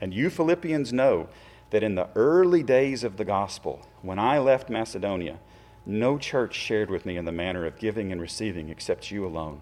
And 0.00 0.14
you 0.14 0.30
Philippians 0.30 0.92
know 0.92 1.28
that 1.70 1.82
in 1.82 1.94
the 1.94 2.08
early 2.14 2.62
days 2.62 3.04
of 3.04 3.16
the 3.16 3.24
gospel, 3.24 3.86
when 4.02 4.18
I 4.18 4.38
left 4.38 4.70
Macedonia, 4.70 5.38
no 5.84 6.18
church 6.18 6.54
shared 6.54 6.90
with 6.90 7.06
me 7.06 7.16
in 7.16 7.24
the 7.24 7.32
manner 7.32 7.66
of 7.66 7.78
giving 7.78 8.12
and 8.12 8.20
receiving 8.20 8.68
except 8.68 9.10
you 9.10 9.26
alone. 9.26 9.60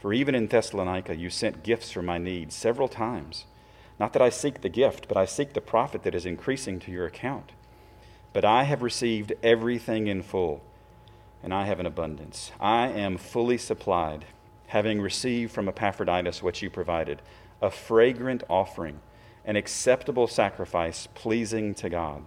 For 0.00 0.12
even 0.12 0.34
in 0.34 0.48
Thessalonica, 0.48 1.16
you 1.16 1.30
sent 1.30 1.62
gifts 1.62 1.92
for 1.92 2.02
my 2.02 2.18
needs 2.18 2.54
several 2.54 2.88
times. 2.88 3.44
Not 4.00 4.12
that 4.14 4.22
I 4.22 4.30
seek 4.30 4.60
the 4.60 4.68
gift, 4.68 5.06
but 5.06 5.16
I 5.16 5.24
seek 5.24 5.52
the 5.52 5.60
profit 5.60 6.02
that 6.02 6.14
is 6.14 6.26
increasing 6.26 6.80
to 6.80 6.90
your 6.90 7.06
account. 7.06 7.52
But 8.32 8.44
I 8.44 8.64
have 8.64 8.82
received 8.82 9.32
everything 9.42 10.08
in 10.08 10.22
full, 10.22 10.62
and 11.42 11.54
I 11.54 11.66
have 11.66 11.78
an 11.78 11.86
abundance. 11.86 12.50
I 12.60 12.88
am 12.88 13.16
fully 13.18 13.58
supplied 13.58 14.24
having 14.72 15.02
received 15.02 15.52
from 15.52 15.68
Epaphroditus 15.68 16.42
what 16.42 16.62
you 16.62 16.70
provided, 16.70 17.20
a 17.60 17.70
fragrant 17.70 18.42
offering, 18.48 18.98
an 19.44 19.56
acceptable 19.56 20.26
sacrifice 20.26 21.08
pleasing 21.14 21.74
to 21.74 21.88
God. 21.88 22.22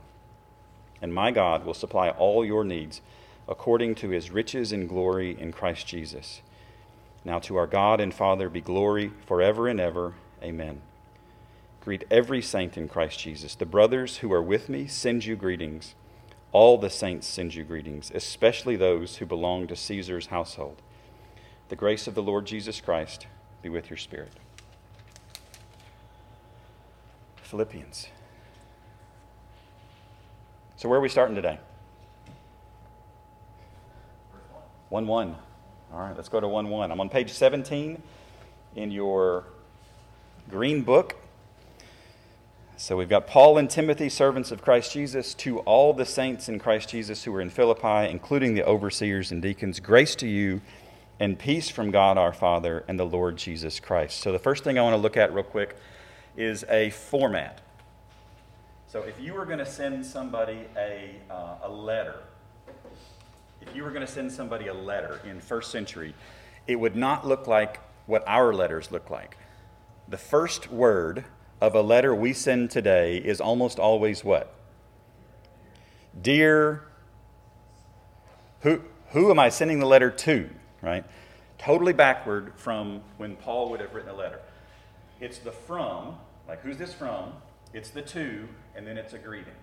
And 1.02 1.14
my 1.14 1.32
God 1.32 1.66
will 1.66 1.74
supply 1.74 2.10
all 2.10 2.44
your 2.44 2.64
needs 2.64 3.02
according 3.48 3.96
to 3.96 4.10
his 4.10 4.32
riches 4.32 4.72
and 4.72 4.90
glory 4.90 5.40
in 5.40 5.52
Christ 5.52 5.88
Jesus. 5.88 6.42
Now 7.24 7.40
to 7.40 7.56
our 7.56 7.68
God 7.68 8.00
and 8.00 8.14
Father 8.14 8.50
be 8.50 8.62
glory 8.62 9.12
forever 9.26 9.68
and 9.68 9.80
ever. 9.80 10.14
Amen. 10.44 10.82
Greet 11.82 12.04
every 12.10 12.42
saint 12.42 12.78
in 12.78 12.88
Christ 12.88 13.20
Jesus. 13.20 13.56
The 13.56 13.66
brothers 13.66 14.18
who 14.18 14.34
are 14.34 14.42
with 14.42 14.70
me 14.70 14.88
send 14.88 15.26
you 15.26 15.36
greetings. 15.36 15.96
All 16.52 16.78
the 16.78 16.90
saints 16.90 17.28
send 17.28 17.54
you 17.54 17.64
greetings, 17.64 18.12
especially 18.14 18.76
those 18.76 19.18
who 19.18 19.26
belong 19.26 19.68
to 19.68 19.76
Caesar's 19.76 20.28
household. 20.28 20.82
The 21.70 21.76
grace 21.76 22.08
of 22.08 22.16
the 22.16 22.24
Lord 22.24 22.46
Jesus 22.46 22.82
Christ 22.82 23.28
be 23.62 23.70
with 23.70 23.90
your 23.90 23.98
spirit. 23.98 24.34
Philippians. 27.46 28.08
So, 30.78 30.90
where 30.90 31.00
are 31.00 31.02
we 31.02 31.10
starting 31.10 31.36
today? 31.36 31.60
1 34.90 35.08
1. 35.08 35.36
All 35.94 36.00
right, 36.00 36.16
let's 36.16 36.30
go 36.30 36.40
to 36.40 36.48
1 36.48 36.70
1. 36.70 36.92
I'm 36.92 37.00
on 37.00 37.10
page 37.10 37.32
17 37.32 38.02
in 38.76 38.92
your 38.92 39.46
green 40.50 40.82
book. 40.82 41.16
So 42.78 42.98
we've 42.98 43.08
got 43.08 43.26
Paul 43.26 43.58
and 43.58 43.70
Timothy, 43.70 44.10
servants 44.10 44.52
of 44.52 44.62
Christ 44.62 44.92
Jesus, 44.92 45.34
to 45.36 45.60
all 45.60 45.94
the 45.94 46.06
saints 46.06 46.50
in 46.50 46.60
Christ 46.60 46.90
Jesus 46.90 47.24
who 47.24 47.34
are 47.34 47.40
in 47.40 47.50
Philippi, 47.50 48.10
including 48.12 48.54
the 48.54 48.66
overseers 48.66 49.32
and 49.32 49.42
deacons. 49.42 49.80
Grace 49.80 50.14
to 50.16 50.28
you 50.28 50.60
and 51.18 51.40
peace 51.40 51.70
from 51.70 51.90
God 51.90 52.18
our 52.18 52.34
Father 52.34 52.84
and 52.90 53.00
the 53.00 53.06
Lord 53.06 53.38
Jesus 53.38 53.80
Christ. 53.80 54.20
So, 54.20 54.34
the 54.34 54.40
first 54.40 54.66
thing 54.66 54.78
I 54.78 54.82
want 54.82 54.94
to 54.94 55.02
look 55.02 55.16
at 55.16 55.34
real 55.34 55.46
quick 55.46 55.78
is 56.38 56.66
a 56.70 56.90
format. 56.90 57.62
So, 58.88 59.02
if 59.02 59.20
you 59.20 59.34
were 59.34 59.46
going 59.46 59.60
to 59.60 59.66
send 59.66 60.06
somebody 60.06 60.66
a, 60.78 61.16
uh, 61.30 61.58
a 61.64 61.70
letter, 61.70 62.20
if 63.62 63.76
you 63.76 63.84
were 63.84 63.90
going 63.90 64.06
to 64.06 64.12
send 64.12 64.32
somebody 64.32 64.68
a 64.68 64.74
letter 64.74 65.20
in 65.30 65.40
first 65.40 65.72
century, 65.72 66.14
it 66.68 66.76
would 66.76 66.96
not 66.96 67.28
look 67.28 67.48
like 67.48 67.80
what 68.06 68.24
our 68.28 68.54
letters 68.54 68.92
look 68.92 69.10
like. 69.10 69.38
The 70.08 70.18
first 70.18 70.72
word 70.72 71.26
of 71.60 71.76
a 71.76 71.82
letter 71.82 72.14
we 72.14 72.34
send 72.34 72.70
today 72.70 73.18
is 73.18 73.42
almost 73.42 73.80
always 73.80 74.24
what? 74.24 74.54
Dear, 76.22 76.84
who, 78.62 78.82
who 79.10 79.32
am 79.32 79.40
I 79.40 79.50
sending 79.50 79.80
the 79.80 79.86
letter 79.86 80.12
to? 80.12 80.50
right? 80.86 81.04
Totally 81.58 81.94
backward 81.94 82.54
from 82.56 83.02
when 83.18 83.36
Paul 83.36 83.72
would 83.72 83.82
have 83.82 83.94
written 83.94 84.12
a 84.12 84.16
letter. 84.16 84.40
It's 85.20 85.40
the 85.40 85.52
from, 85.52 86.16
like 86.48 86.62
who's 86.62 86.78
this 86.78 86.94
from? 86.94 87.34
It's 87.74 87.90
the 87.90 88.02
to, 88.02 88.48
and 88.76 88.86
then 88.86 88.98
it's 88.98 89.14
a 89.14 89.18
greeting. 89.18 89.54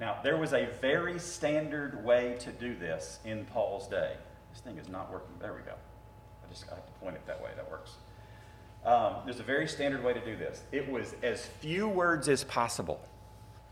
Now, 0.00 0.16
there 0.24 0.36
was 0.36 0.52
a 0.52 0.66
very 0.80 1.18
standard 1.18 2.04
way 2.04 2.36
to 2.40 2.50
do 2.50 2.74
this 2.74 3.20
in 3.24 3.44
Paul's 3.46 3.86
day. 3.86 4.16
This 4.52 4.60
thing 4.60 4.76
is 4.78 4.88
not 4.88 5.10
working. 5.12 5.34
There 5.40 5.52
we 5.52 5.60
go. 5.60 5.72
I 5.72 6.52
just 6.52 6.64
I 6.70 6.74
have 6.74 6.86
to 6.86 6.92
point 7.00 7.14
it 7.14 7.26
that 7.26 7.42
way. 7.42 7.50
That 7.56 7.70
works. 7.70 7.92
Um, 8.84 9.16
there's 9.24 9.40
a 9.40 9.44
very 9.44 9.66
standard 9.66 10.04
way 10.04 10.12
to 10.12 10.24
do 10.24 10.36
this. 10.36 10.62
It 10.72 10.90
was 10.90 11.14
as 11.22 11.46
few 11.46 11.88
words 11.88 12.28
as 12.28 12.44
possible. 12.44 13.00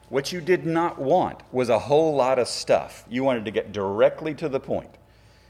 What 0.08 0.32
you 0.32 0.40
did 0.40 0.66
not 0.66 0.98
want 0.98 1.40
was 1.52 1.68
a 1.68 1.78
whole 1.78 2.14
lot 2.14 2.38
of 2.38 2.48
stuff. 2.48 3.04
You 3.08 3.24
wanted 3.24 3.44
to 3.44 3.50
get 3.50 3.72
directly 3.72 4.34
to 4.34 4.48
the 4.48 4.60
point, 4.60 4.90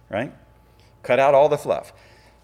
right? 0.08 0.32
Cut 1.02 1.18
out 1.18 1.34
all 1.34 1.48
the 1.48 1.58
fluff. 1.58 1.92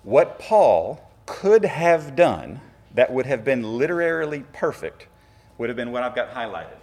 What 0.03 0.39
Paul 0.39 1.11
could 1.27 1.65
have 1.65 2.17
done 2.17 2.61
that 2.99 3.13
would 3.13 3.27
have 3.27 3.45
been 3.45 3.63
literally 3.79 4.41
perfect 4.53 5.07
would 5.57 5.69
have 5.69 5.77
been 5.77 5.93
what 5.93 6.03
I've 6.03 6.17
got 6.17 6.35
highlighted 6.35 6.81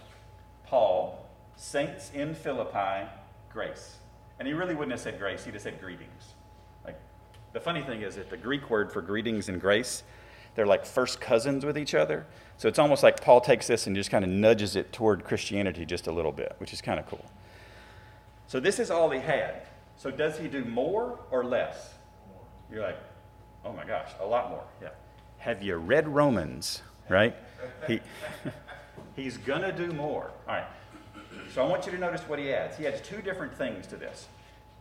Paul, 0.64 1.28
saints 1.56 2.10
in 2.14 2.34
Philippi, 2.34 3.06
grace. 3.52 3.96
And 4.38 4.48
he 4.48 4.54
really 4.54 4.74
wouldn't 4.74 4.92
have 4.92 5.00
said 5.00 5.18
grace, 5.18 5.44
he'd 5.44 5.52
have 5.52 5.62
said 5.62 5.78
greetings. 5.78 6.32
Like, 6.86 6.98
the 7.52 7.60
funny 7.60 7.82
thing 7.82 8.00
is 8.00 8.16
that 8.16 8.30
the 8.30 8.36
Greek 8.38 8.70
word 8.70 8.90
for 8.90 9.02
greetings 9.02 9.50
and 9.50 9.60
grace, 9.60 10.04
they're 10.54 10.66
like 10.66 10.86
first 10.86 11.20
cousins 11.20 11.66
with 11.66 11.76
each 11.76 11.94
other. 11.94 12.24
So 12.56 12.66
it's 12.66 12.78
almost 12.78 13.02
like 13.02 13.20
Paul 13.20 13.42
takes 13.42 13.66
this 13.66 13.86
and 13.86 13.94
just 13.94 14.10
kind 14.10 14.24
of 14.24 14.30
nudges 14.30 14.74
it 14.74 14.94
toward 14.94 15.22
Christianity 15.22 15.84
just 15.84 16.06
a 16.06 16.12
little 16.12 16.32
bit, 16.32 16.54
which 16.56 16.72
is 16.72 16.80
kind 16.80 16.98
of 16.98 17.06
cool. 17.06 17.26
So 18.46 18.58
this 18.58 18.78
is 18.78 18.90
all 18.90 19.10
he 19.10 19.20
had. 19.20 19.66
So 19.98 20.10
does 20.10 20.38
he 20.38 20.48
do 20.48 20.64
more 20.64 21.18
or 21.30 21.44
less? 21.44 21.92
You're 22.72 22.84
like, 22.84 22.98
oh 23.66 23.74
my 23.74 23.84
gosh, 23.84 24.12
a 24.18 24.26
lot 24.26 24.48
more. 24.48 24.64
Yeah. 24.80 24.88
Have 25.38 25.62
you 25.62 25.76
read 25.76 26.08
Romans? 26.08 26.82
Right? 27.08 27.36
He, 27.86 28.00
he's 29.16 29.36
going 29.38 29.62
to 29.62 29.72
do 29.72 29.92
more. 29.92 30.30
All 30.48 30.54
right. 30.54 30.66
So 31.54 31.64
I 31.64 31.68
want 31.68 31.86
you 31.86 31.92
to 31.92 31.98
notice 31.98 32.22
what 32.22 32.38
he 32.38 32.52
adds. 32.52 32.76
He 32.76 32.86
adds 32.86 33.00
two 33.00 33.22
different 33.22 33.54
things 33.54 33.86
to 33.88 33.96
this. 33.96 34.28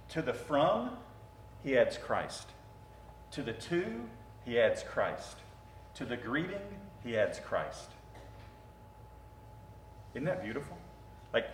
To 0.09 0.21
the 0.21 0.33
from, 0.33 0.91
he 1.63 1.77
adds 1.77 1.97
Christ. 1.97 2.49
To 3.31 3.41
the 3.41 3.53
to, 3.53 3.85
he 4.43 4.59
adds 4.59 4.83
Christ. 4.83 5.37
To 5.95 6.05
the 6.05 6.17
greeting, 6.17 6.61
he 7.03 7.17
adds 7.17 7.39
Christ. 7.39 7.89
Isn't 10.13 10.25
that 10.25 10.43
beautiful? 10.43 10.77
Like, 11.33 11.47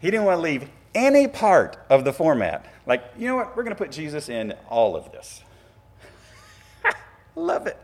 he 0.00 0.10
didn't 0.10 0.26
want 0.26 0.38
to 0.38 0.42
leave 0.42 0.68
any 0.94 1.28
part 1.28 1.76
of 1.88 2.04
the 2.04 2.12
format. 2.12 2.66
Like, 2.86 3.04
you 3.16 3.26
know 3.28 3.36
what? 3.36 3.56
We're 3.56 3.62
going 3.62 3.74
to 3.74 3.82
put 3.82 3.90
Jesus 3.90 4.28
in 4.28 4.54
all 4.68 4.96
of 4.96 5.10
this. 5.12 5.42
love 7.36 7.66
it. 7.66 7.78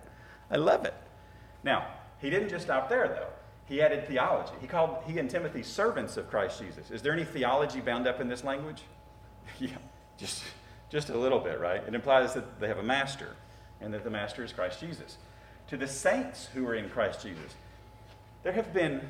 I 0.51 0.57
love 0.57 0.85
it. 0.85 0.95
Now, 1.63 1.87
he 2.21 2.31
didn't 2.31 2.49
just 2.49 2.65
stop 2.65 2.89
there, 2.89 3.09
though. 3.09 3.29
He 3.67 3.81
added 3.81 4.09
theology. 4.09 4.53
He 4.61 4.67
called 4.67 4.99
he 5.07 5.19
and 5.19 5.31
Timothy 5.31 5.63
servants 5.63 6.17
of 6.17 6.29
Christ 6.29 6.61
Jesus. 6.61 6.91
Is 6.91 7.03
there 7.03 7.13
any 7.13 7.25
theology 7.25 7.81
bound 7.81 8.09
up 8.09 8.21
in 8.21 8.29
this 8.29 8.43
language? 8.43 8.83
yeah, 9.61 9.77
just, 10.19 10.43
just 10.91 11.09
a 11.11 11.17
little 11.17 11.39
bit, 11.39 11.61
right? 11.61 11.83
It 11.87 11.95
implies 11.95 12.35
that 12.35 12.61
they 12.61 12.69
have 12.69 12.79
a 12.79 12.83
master 12.83 13.37
and 13.81 13.95
that 13.95 14.05
the 14.05 14.11
master 14.11 14.43
is 14.43 14.53
Christ 14.53 14.81
Jesus. 14.81 15.19
To 15.69 15.77
the 15.77 15.87
saints 15.87 16.49
who 16.53 16.67
are 16.67 16.75
in 16.75 16.91
Christ 16.91 17.23
Jesus, 17.23 17.55
there 18.43 18.53
have 18.53 18.75
been 18.75 19.03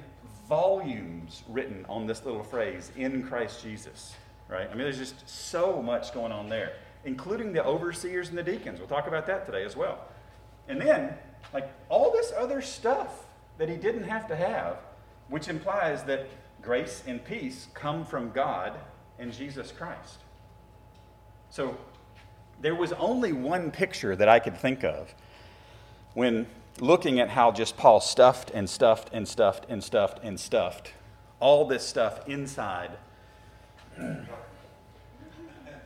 volumes 0.49 1.42
written 1.49 1.87
on 1.88 2.06
this 2.06 2.25
little 2.25 2.42
phrase, 2.42 2.90
in 2.97 3.23
Christ 3.23 3.62
Jesus, 3.62 4.14
right? 4.49 4.66
I 4.66 4.75
mean, 4.75 4.82
there's 4.82 4.99
just 4.99 5.28
so 5.28 5.80
much 5.80 6.12
going 6.12 6.32
on 6.32 6.49
there, 6.49 6.73
including 7.04 7.52
the 7.52 7.64
overseers 7.64 8.28
and 8.28 8.37
the 8.37 8.42
deacons. 8.42 8.78
We'll 8.78 8.88
talk 8.88 9.06
about 9.06 9.26
that 9.28 9.47
today 9.47 9.64
as 9.64 9.76
well. 9.76 10.00
And 10.68 10.80
then, 10.80 11.14
like, 11.52 11.70
all 11.88 12.12
this 12.12 12.32
other 12.37 12.62
stuff 12.62 13.25
that 13.59 13.68
he 13.68 13.76
didn't 13.76 14.04
have 14.04 14.26
to 14.28 14.37
have, 14.37 14.78
which 15.28 15.49
implies 15.49 16.04
that 16.04 16.26
grace 16.62 17.02
and 17.06 17.25
peace 17.25 17.68
come 17.75 18.04
from 18.04 18.30
God 18.30 18.73
and 19.18 19.32
Jesus 19.32 19.73
Christ. 19.73 20.18
So, 21.50 21.76
there 22.61 22.75
was 22.75 22.92
only 22.92 23.32
one 23.32 23.70
picture 23.70 24.14
that 24.14 24.28
I 24.28 24.38
could 24.38 24.56
think 24.56 24.85
of 24.85 25.14
when 26.14 26.47
looking 26.78 27.18
at 27.20 27.30
how 27.30 27.50
just 27.50 27.76
Paul 27.76 28.00
stuffed 28.00 28.50
and 28.50 28.68
stuffed 28.68 29.11
and 29.12 29.26
stuffed 29.26 29.66
and 29.68 29.82
stuffed 29.82 30.20
and 30.23 30.38
stuffed 30.38 30.92
all 31.40 31.64
this 31.64 31.87
stuff 31.87 32.28
inside 32.28 32.90
the 33.99 34.26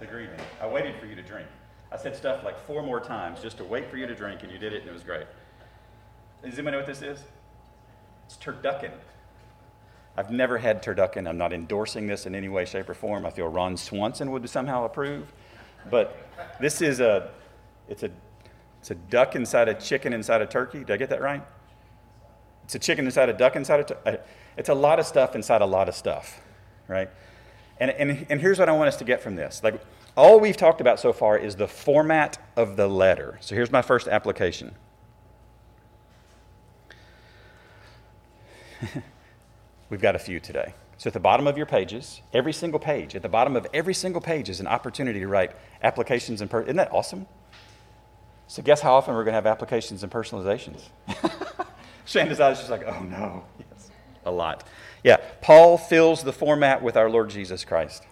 greeting. 0.06 0.34
I 0.60 0.66
waited 0.66 0.96
for 0.96 1.06
you 1.06 1.14
to 1.14 1.22
drink. 1.22 1.46
I 1.92 1.96
said 1.96 2.16
stuff 2.16 2.44
like 2.44 2.58
four 2.66 2.82
more 2.82 3.00
times 3.00 3.40
just 3.40 3.56
to 3.58 3.64
wait 3.64 3.88
for 3.88 3.96
you 3.96 4.06
to 4.06 4.14
drink, 4.14 4.42
and 4.42 4.50
you 4.50 4.58
did 4.58 4.72
it, 4.72 4.80
and 4.80 4.90
it 4.90 4.92
was 4.92 5.04
great. 5.04 5.26
Does 6.44 6.54
anybody 6.54 6.72
know 6.72 6.78
what 6.78 6.86
this 6.86 7.02
is? 7.02 7.20
It's 8.26 8.36
turducken. 8.36 8.90
I've 10.16 10.30
never 10.30 10.58
had 10.58 10.82
turducken. 10.82 11.28
I'm 11.28 11.38
not 11.38 11.52
endorsing 11.52 12.06
this 12.06 12.26
in 12.26 12.34
any 12.34 12.48
way, 12.48 12.64
shape, 12.64 12.88
or 12.88 12.94
form. 12.94 13.26
I 13.26 13.30
feel 13.30 13.48
Ron 13.48 13.76
Swanson 13.76 14.30
would 14.30 14.48
somehow 14.48 14.84
approve. 14.84 15.32
But 15.90 16.16
this 16.60 16.80
is 16.80 17.00
a, 17.00 17.30
it's 17.88 18.02
a 18.02 18.10
it's 18.84 18.90
a 18.90 18.94
duck 18.94 19.34
inside 19.34 19.68
a 19.68 19.74
chicken 19.74 20.12
inside 20.12 20.42
a 20.42 20.46
turkey. 20.46 20.80
Did 20.80 20.90
I 20.90 20.96
get 20.98 21.08
that 21.08 21.22
right? 21.22 21.42
It's 22.64 22.74
a 22.74 22.78
chicken 22.78 23.06
inside 23.06 23.30
a 23.30 23.32
duck 23.32 23.56
inside 23.56 23.80
a 23.80 23.84
turkey. 23.84 24.00
Uh, 24.04 24.16
it's 24.58 24.68
a 24.68 24.74
lot 24.74 25.00
of 25.00 25.06
stuff 25.06 25.34
inside 25.34 25.62
a 25.62 25.66
lot 25.66 25.88
of 25.88 25.94
stuff, 25.94 26.42
right? 26.86 27.08
And, 27.80 27.90
and, 27.92 28.26
and 28.28 28.40
here's 28.40 28.58
what 28.58 28.68
I 28.68 28.72
want 28.72 28.88
us 28.88 28.96
to 28.96 29.04
get 29.04 29.22
from 29.22 29.36
this. 29.36 29.62
Like, 29.64 29.80
all 30.18 30.38
we've 30.38 30.56
talked 30.56 30.82
about 30.82 31.00
so 31.00 31.14
far 31.14 31.38
is 31.38 31.56
the 31.56 31.66
format 31.66 32.38
of 32.56 32.76
the 32.76 32.86
letter. 32.86 33.38
So 33.40 33.54
here's 33.54 33.72
my 33.72 33.80
first 33.80 34.06
application. 34.06 34.74
we've 39.90 40.00
got 40.00 40.14
a 40.14 40.18
few 40.18 40.40
today. 40.40 40.74
So 40.96 41.08
at 41.08 41.14
the 41.14 41.20
bottom 41.20 41.46
of 41.46 41.56
your 41.56 41.66
pages, 41.66 42.22
every 42.32 42.52
single 42.52 42.78
page, 42.78 43.14
at 43.14 43.22
the 43.22 43.28
bottom 43.28 43.56
of 43.56 43.66
every 43.74 43.94
single 43.94 44.20
page 44.20 44.48
is 44.48 44.60
an 44.60 44.66
opportunity 44.66 45.20
to 45.20 45.26
write 45.28 45.52
applications 45.82 46.40
and 46.40 46.50
per- 46.50 46.62
isn't 46.62 46.76
that 46.76 46.92
awesome? 46.92 47.26
So 48.46 48.62
guess 48.62 48.80
how 48.80 48.94
often 48.94 49.14
we're 49.14 49.24
going 49.24 49.32
to 49.32 49.36
have 49.36 49.46
applications 49.46 50.02
and 50.02 50.12
personalizations? 50.12 50.82
Shanda's 52.06 52.40
eyes 52.40 52.58
just 52.58 52.70
like, 52.70 52.84
oh 52.86 53.02
no. 53.02 53.44
Yes, 53.58 53.90
a 54.24 54.30
lot. 54.30 54.66
Yeah, 55.02 55.16
Paul 55.40 55.78
fills 55.78 56.22
the 56.22 56.32
format 56.32 56.82
with 56.82 56.96
our 56.96 57.10
Lord 57.10 57.30
Jesus 57.30 57.64
Christ. 57.64 58.04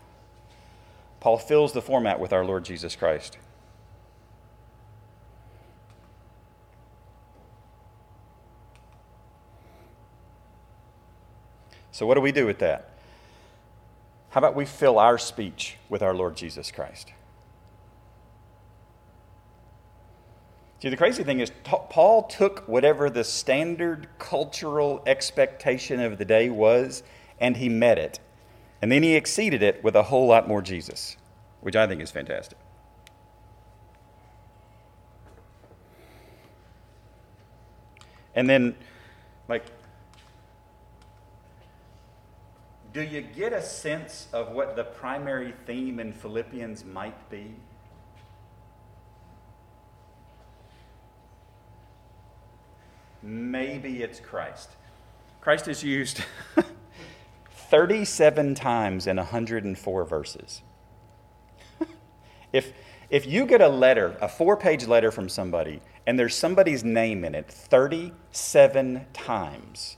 Paul 1.20 1.38
fills 1.38 1.72
the 1.72 1.82
format 1.82 2.18
with 2.18 2.32
our 2.32 2.44
Lord 2.44 2.64
Jesus 2.64 2.96
Christ. 2.96 3.38
So, 11.92 12.06
what 12.06 12.14
do 12.14 12.20
we 12.20 12.32
do 12.32 12.46
with 12.46 12.58
that? 12.58 12.88
How 14.30 14.38
about 14.38 14.56
we 14.56 14.64
fill 14.64 14.98
our 14.98 15.18
speech 15.18 15.76
with 15.90 16.02
our 16.02 16.14
Lord 16.14 16.36
Jesus 16.36 16.70
Christ? 16.70 17.12
See, 20.80 20.88
the 20.88 20.96
crazy 20.96 21.22
thing 21.22 21.38
is, 21.38 21.52
Paul 21.62 22.24
took 22.24 22.66
whatever 22.66 23.08
the 23.08 23.22
standard 23.22 24.08
cultural 24.18 25.02
expectation 25.06 26.00
of 26.00 26.18
the 26.18 26.24
day 26.24 26.48
was, 26.50 27.04
and 27.38 27.56
he 27.56 27.68
met 27.68 27.98
it. 27.98 28.18
And 28.80 28.90
then 28.90 29.04
he 29.04 29.14
exceeded 29.14 29.62
it 29.62 29.84
with 29.84 29.94
a 29.94 30.02
whole 30.02 30.26
lot 30.26 30.48
more 30.48 30.60
Jesus, 30.60 31.16
which 31.60 31.76
I 31.76 31.86
think 31.86 32.00
is 32.00 32.10
fantastic. 32.10 32.58
And 38.34 38.48
then, 38.48 38.74
like, 39.46 39.66
do 42.92 43.02
you 43.02 43.22
get 43.22 43.52
a 43.52 43.62
sense 43.62 44.28
of 44.32 44.50
what 44.50 44.76
the 44.76 44.84
primary 44.84 45.54
theme 45.66 45.98
in 45.98 46.12
Philippians 46.12 46.84
might 46.84 47.30
be? 47.30 47.54
Maybe 53.22 54.02
it's 54.02 54.20
Christ. 54.20 54.70
Christ 55.40 55.68
is 55.68 55.82
used 55.82 56.22
37 57.70 58.54
times 58.54 59.06
in 59.06 59.16
104 59.16 60.04
verses. 60.04 60.62
if, 62.52 62.72
if 63.08 63.26
you 63.26 63.46
get 63.46 63.60
a 63.60 63.68
letter, 63.68 64.16
a 64.20 64.28
four 64.28 64.56
page 64.56 64.86
letter 64.86 65.10
from 65.10 65.28
somebody, 65.28 65.80
and 66.06 66.18
there's 66.18 66.34
somebody's 66.34 66.84
name 66.84 67.24
in 67.24 67.34
it 67.34 67.48
37 67.48 69.06
times, 69.12 69.96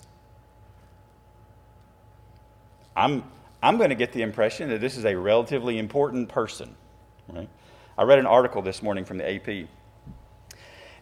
I'm, 2.96 3.24
I'm 3.62 3.76
going 3.76 3.90
to 3.90 3.96
get 3.96 4.12
the 4.12 4.22
impression 4.22 4.68
that 4.70 4.80
this 4.80 4.96
is 4.96 5.04
a 5.04 5.16
relatively 5.16 5.78
important 5.78 6.28
person. 6.28 6.74
Right? 7.28 7.48
I 7.96 8.02
read 8.02 8.18
an 8.18 8.26
article 8.26 8.62
this 8.62 8.82
morning 8.82 9.04
from 9.04 9.18
the 9.18 9.34
AP 9.34 9.68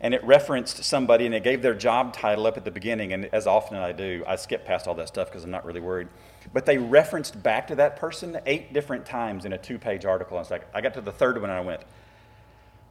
and 0.03 0.15
it 0.15 0.25
referenced 0.25 0.83
somebody 0.83 1.27
and 1.27 1.35
it 1.35 1.45
gave 1.45 1.63
their 1.63 1.75
job 1.75 2.13
title 2.13 2.45
up 2.47 2.57
at 2.57 2.65
the 2.65 2.73
beginning. 2.73 3.13
And 3.13 3.27
as 3.27 3.47
often 3.47 3.77
as 3.77 3.83
I 3.85 3.93
do, 3.93 4.25
I 4.27 4.35
skip 4.35 4.65
past 4.65 4.89
all 4.89 4.97
that 4.97 5.07
stuff 5.07 5.29
because 5.29 5.45
I'm 5.45 5.51
not 5.51 5.65
really 5.65 5.81
worried. 5.81 6.09
But 6.53 6.67
they 6.67 6.77
referenced 6.77 7.41
back 7.41 7.69
to 7.69 7.77
that 7.77 7.97
person 7.97 8.41
eight 8.45 8.73
different 8.73 9.07
times 9.07 9.45
in 9.45 9.53
a 9.53 9.59
two 9.59 9.79
page 9.79 10.05
article. 10.05 10.37
And 10.37 10.45
it's 10.45 10.51
like, 10.51 10.67
I 10.75 10.81
got 10.81 10.95
to 10.95 11.01
the 11.01 11.13
third 11.13 11.41
one 11.41 11.51
and 11.51 11.59
I 11.59 11.63
went, 11.63 11.83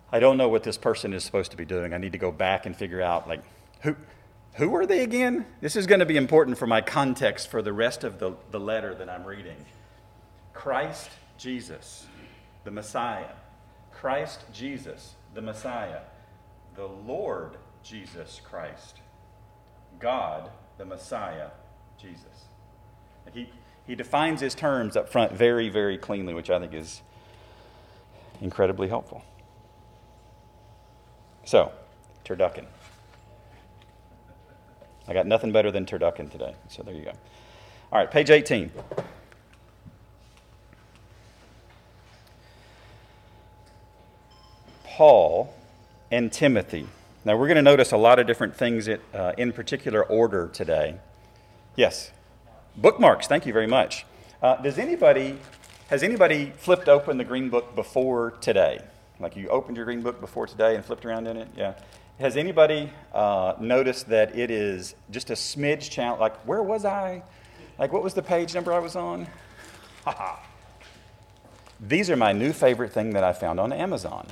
I 0.09 0.21
don't 0.21 0.37
know 0.37 0.47
what 0.47 0.63
this 0.63 0.77
person 0.77 1.13
is 1.13 1.25
supposed 1.25 1.51
to 1.51 1.57
be 1.57 1.65
doing. 1.65 1.93
I 1.93 1.97
need 1.97 2.13
to 2.13 2.17
go 2.17 2.31
back 2.31 2.65
and 2.65 2.75
figure 2.75 3.01
out, 3.01 3.27
like, 3.27 3.41
who, 3.81 3.95
who 4.55 4.75
are 4.75 4.85
they 4.85 5.01
again? 5.01 5.45
This 5.61 5.75
is 5.75 5.87
going 5.87 5.99
to 5.99 6.05
be 6.05 6.17
important 6.17 6.57
for 6.57 6.67
my 6.67 6.81
context 6.81 7.49
for 7.49 7.61
the 7.61 7.73
rest 7.73 8.03
of 8.03 8.19
the, 8.19 8.33
the 8.51 8.59
letter 8.59 8.93
that 8.95 9.09
I'm 9.09 9.23
reading. 9.23 9.65
Christ 10.53 11.09
Jesus, 11.37 12.05
the 12.63 12.71
Messiah. 12.71 13.33
Christ 13.91 14.41
Jesus, 14.51 15.15
the 15.33 15.41
Messiah 15.41 16.01
the 16.75 16.87
Lord 16.87 17.57
Jesus 17.83 18.41
Christ, 18.43 18.97
God, 19.99 20.49
the 20.77 20.85
Messiah, 20.85 21.49
Jesus. 21.97 22.45
he, 23.33 23.49
he 23.85 23.95
defines 23.95 24.41
his 24.41 24.55
terms 24.55 24.95
up 24.95 25.09
front 25.09 25.33
very, 25.33 25.69
very 25.69 25.97
cleanly, 25.97 26.33
which 26.33 26.49
I 26.49 26.59
think 26.59 26.73
is 26.73 27.01
incredibly 28.41 28.87
helpful. 28.87 29.23
So, 31.43 31.71
turducken. 32.25 32.65
I 35.07 35.13
got 35.13 35.27
nothing 35.27 35.51
better 35.51 35.71
than 35.71 35.85
turducken 35.85 36.31
today, 36.31 36.55
so 36.69 36.83
there 36.83 36.93
you 36.93 37.03
go. 37.03 37.13
All 37.91 37.99
right, 37.99 38.09
page 38.09 38.29
18. 38.29 38.71
Paul 44.85 45.53
and 46.11 46.31
Timothy. 46.31 46.87
Now, 47.25 47.35
we're 47.37 47.47
going 47.47 47.55
to 47.55 47.61
notice 47.61 47.91
a 47.91 47.97
lot 47.97 48.19
of 48.19 48.27
different 48.27 48.55
things 48.55 48.87
uh, 48.87 49.33
in 49.37 49.51
particular 49.51 50.03
order 50.03 50.47
today. 50.47 50.95
Yes? 51.75 52.11
Bookmarks, 52.75 53.27
thank 53.27 53.45
you 53.45 53.53
very 53.53 53.67
much. 53.67 54.05
Uh, 54.41 54.57
does 54.57 54.77
anybody, 54.77 55.37
has 55.89 56.03
anybody 56.03 56.51
flipped 56.57 56.89
open 56.89 57.17
the 57.17 57.23
Green 57.23 57.49
Book 57.49 57.75
before 57.75 58.31
today? 58.41 58.79
Like 59.19 59.35
you 59.35 59.49
opened 59.49 59.77
your 59.77 59.85
Green 59.85 60.01
Book 60.01 60.19
before 60.19 60.47
today 60.47 60.75
and 60.75 60.83
flipped 60.83 61.05
around 61.05 61.27
in 61.27 61.37
it? 61.37 61.47
Yeah. 61.55 61.73
Has 62.21 62.37
anybody 62.37 62.91
uh, 63.15 63.55
noticed 63.59 64.09
that 64.09 64.37
it 64.37 64.51
is 64.51 64.93
just 65.09 65.31
a 65.31 65.33
smidge 65.33 65.89
challenge? 65.89 66.19
Like, 66.19 66.37
where 66.41 66.61
was 66.61 66.85
I? 66.85 67.23
Like, 67.79 67.91
what 67.91 68.03
was 68.03 68.13
the 68.13 68.21
page 68.21 68.53
number 68.53 68.71
I 68.71 68.77
was 68.77 68.95
on? 68.95 69.25
These 71.79 72.11
are 72.11 72.15
my 72.15 72.31
new 72.31 72.53
favorite 72.53 72.93
thing 72.93 73.09
that 73.13 73.23
I 73.23 73.33
found 73.33 73.59
on 73.59 73.73
Amazon. 73.73 74.27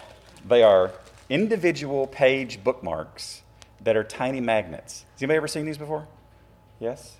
They 0.47 0.61
are 0.61 0.91
individual 1.31 2.05
page 2.05 2.63
bookmarks 2.63 3.41
that 3.81 3.97
are 3.97 4.03
tiny 4.03 4.39
magnets. 4.39 5.05
Has 5.13 5.23
anybody 5.23 5.37
ever 5.37 5.47
seen 5.47 5.65
these 5.65 5.79
before? 5.79 6.07
Yes? 6.79 7.17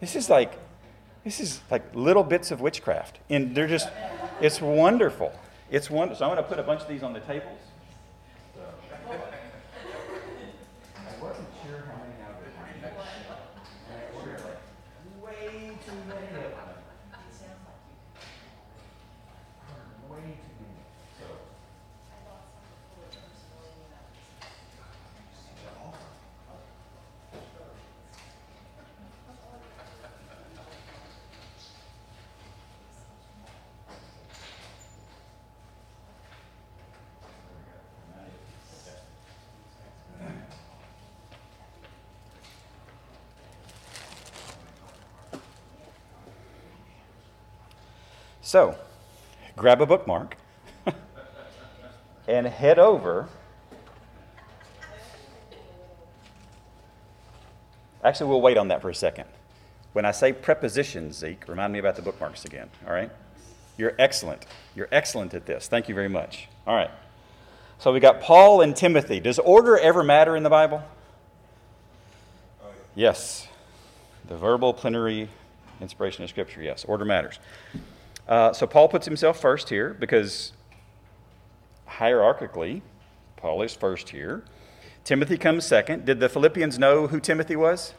This 0.00 0.16
is 0.16 0.30
like 0.30 0.54
this 1.24 1.40
is 1.40 1.60
like 1.70 1.94
little 1.94 2.24
bits 2.24 2.50
of 2.50 2.62
witchcraft. 2.62 3.18
And 3.28 3.54
they're 3.54 3.68
just 3.68 3.90
it's 4.40 4.62
wonderful. 4.62 5.30
It's 5.70 5.90
wonderful. 5.90 6.20
So 6.20 6.24
I'm 6.24 6.34
going 6.34 6.42
to 6.42 6.48
put 6.48 6.58
a 6.58 6.62
bunch 6.62 6.80
of 6.80 6.88
these 6.88 7.02
on 7.02 7.12
the 7.12 7.20
tables. 7.20 7.60
So, 48.48 48.74
grab 49.56 49.82
a 49.82 49.84
bookmark 49.84 50.34
and 52.26 52.46
head 52.46 52.78
over. 52.78 53.28
Actually, 58.02 58.30
we'll 58.30 58.40
wait 58.40 58.56
on 58.56 58.68
that 58.68 58.80
for 58.80 58.88
a 58.88 58.94
second. 58.94 59.26
When 59.92 60.06
I 60.06 60.12
say 60.12 60.32
prepositions, 60.32 61.18
Zeke, 61.18 61.46
remind 61.46 61.74
me 61.74 61.78
about 61.78 61.96
the 61.96 62.00
bookmarks 62.00 62.46
again, 62.46 62.70
all 62.86 62.94
right? 62.94 63.10
You're 63.76 63.94
excellent. 63.98 64.46
You're 64.74 64.88
excellent 64.90 65.34
at 65.34 65.44
this. 65.44 65.68
Thank 65.68 65.90
you 65.90 65.94
very 65.94 66.08
much. 66.08 66.48
All 66.66 66.74
right. 66.74 66.90
So 67.78 67.92
we 67.92 68.00
got 68.00 68.22
Paul 68.22 68.62
and 68.62 68.74
Timothy. 68.74 69.20
Does 69.20 69.38
order 69.38 69.76
ever 69.76 70.02
matter 70.02 70.36
in 70.36 70.42
the 70.42 70.48
Bible? 70.48 70.82
Yes. 72.94 73.46
The 74.26 74.38
verbal 74.38 74.72
plenary 74.72 75.28
inspiration 75.82 76.24
of 76.24 76.30
Scripture, 76.30 76.62
yes. 76.62 76.86
Order 76.86 77.04
matters. 77.04 77.38
Uh, 78.28 78.52
so 78.52 78.66
Paul 78.66 78.88
puts 78.88 79.06
himself 79.06 79.40
first 79.40 79.70
here 79.70 79.96
because 79.98 80.52
hierarchically, 81.88 82.82
Paul 83.36 83.62
is 83.62 83.74
first 83.74 84.10
here. 84.10 84.44
Timothy 85.04 85.38
comes 85.38 85.64
second. 85.64 86.04
Did 86.04 86.20
the 86.20 86.28
Philippians 86.28 86.78
know 86.78 87.06
who 87.06 87.20
Timothy 87.20 87.56
was? 87.56 87.94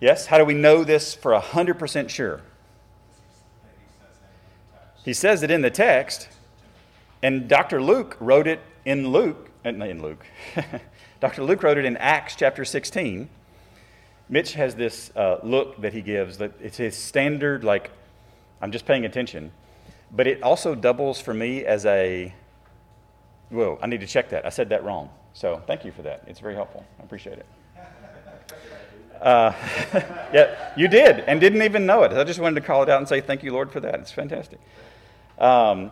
Yes? 0.00 0.26
How 0.26 0.38
do 0.38 0.44
we 0.44 0.54
know 0.54 0.84
this 0.84 1.14
for 1.14 1.32
100% 1.32 2.08
sure? 2.08 2.42
He 5.04 5.12
says 5.12 5.42
it 5.42 5.50
in 5.50 5.62
the 5.62 5.70
text, 5.70 6.28
and 7.22 7.48
Dr. 7.48 7.82
Luke 7.82 8.16
wrote 8.20 8.46
it 8.46 8.60
in 8.84 9.08
Luke, 9.08 9.50
uh, 9.66 9.70
in 9.70 10.00
Luke. 10.00 10.24
Dr. 11.20 11.42
Luke 11.42 11.64
wrote 11.64 11.78
it 11.78 11.84
in 11.84 11.96
Acts 11.96 12.36
chapter 12.36 12.64
16. 12.64 13.28
Mitch 14.28 14.54
has 14.54 14.76
this 14.76 15.10
uh, 15.16 15.38
look 15.42 15.80
that 15.80 15.92
he 15.92 16.02
gives 16.02 16.38
that 16.38 16.52
it's 16.60 16.76
his 16.76 16.96
standard, 16.96 17.64
like 17.64 17.90
I'm 18.62 18.70
just 18.70 18.86
paying 18.86 19.04
attention. 19.04 19.50
But 20.12 20.26
it 20.26 20.42
also 20.42 20.74
doubles 20.74 21.20
for 21.20 21.34
me 21.34 21.64
as 21.64 21.84
a, 21.84 22.32
whoa, 23.50 23.78
I 23.82 23.86
need 23.86 24.00
to 24.00 24.06
check 24.06 24.30
that. 24.30 24.46
I 24.46 24.50
said 24.50 24.68
that 24.68 24.84
wrong. 24.84 25.10
So 25.34 25.60
thank 25.66 25.84
you 25.84 25.90
for 25.92 26.02
that. 26.02 26.22
It's 26.26 26.40
very 26.40 26.54
helpful. 26.54 26.84
I 27.00 27.02
appreciate 27.02 27.38
it. 27.38 27.46
Uh, 29.20 29.52
yeah, 30.32 30.72
you 30.76 30.88
did, 30.88 31.20
and 31.20 31.40
didn't 31.40 31.62
even 31.62 31.86
know 31.86 32.02
it. 32.02 32.12
I 32.12 32.24
just 32.24 32.40
wanted 32.40 32.60
to 32.60 32.66
call 32.66 32.82
it 32.82 32.88
out 32.88 32.98
and 32.98 33.08
say 33.08 33.20
thank 33.20 33.42
you, 33.42 33.52
Lord, 33.52 33.72
for 33.72 33.80
that. 33.80 33.96
It's 33.96 34.12
fantastic. 34.12 34.60
Um, 35.38 35.90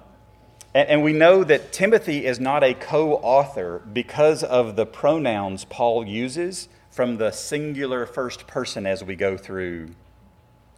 and, 0.74 0.88
and 0.88 1.02
we 1.02 1.12
know 1.12 1.42
that 1.44 1.72
Timothy 1.72 2.26
is 2.26 2.38
not 2.38 2.62
a 2.62 2.74
co 2.74 3.14
author 3.14 3.82
because 3.92 4.42
of 4.44 4.76
the 4.76 4.86
pronouns 4.86 5.64
Paul 5.64 6.06
uses 6.06 6.68
from 6.90 7.16
the 7.16 7.30
singular 7.30 8.04
first 8.04 8.46
person 8.46 8.86
as 8.86 9.02
we 9.02 9.16
go 9.16 9.36
through 9.36 9.90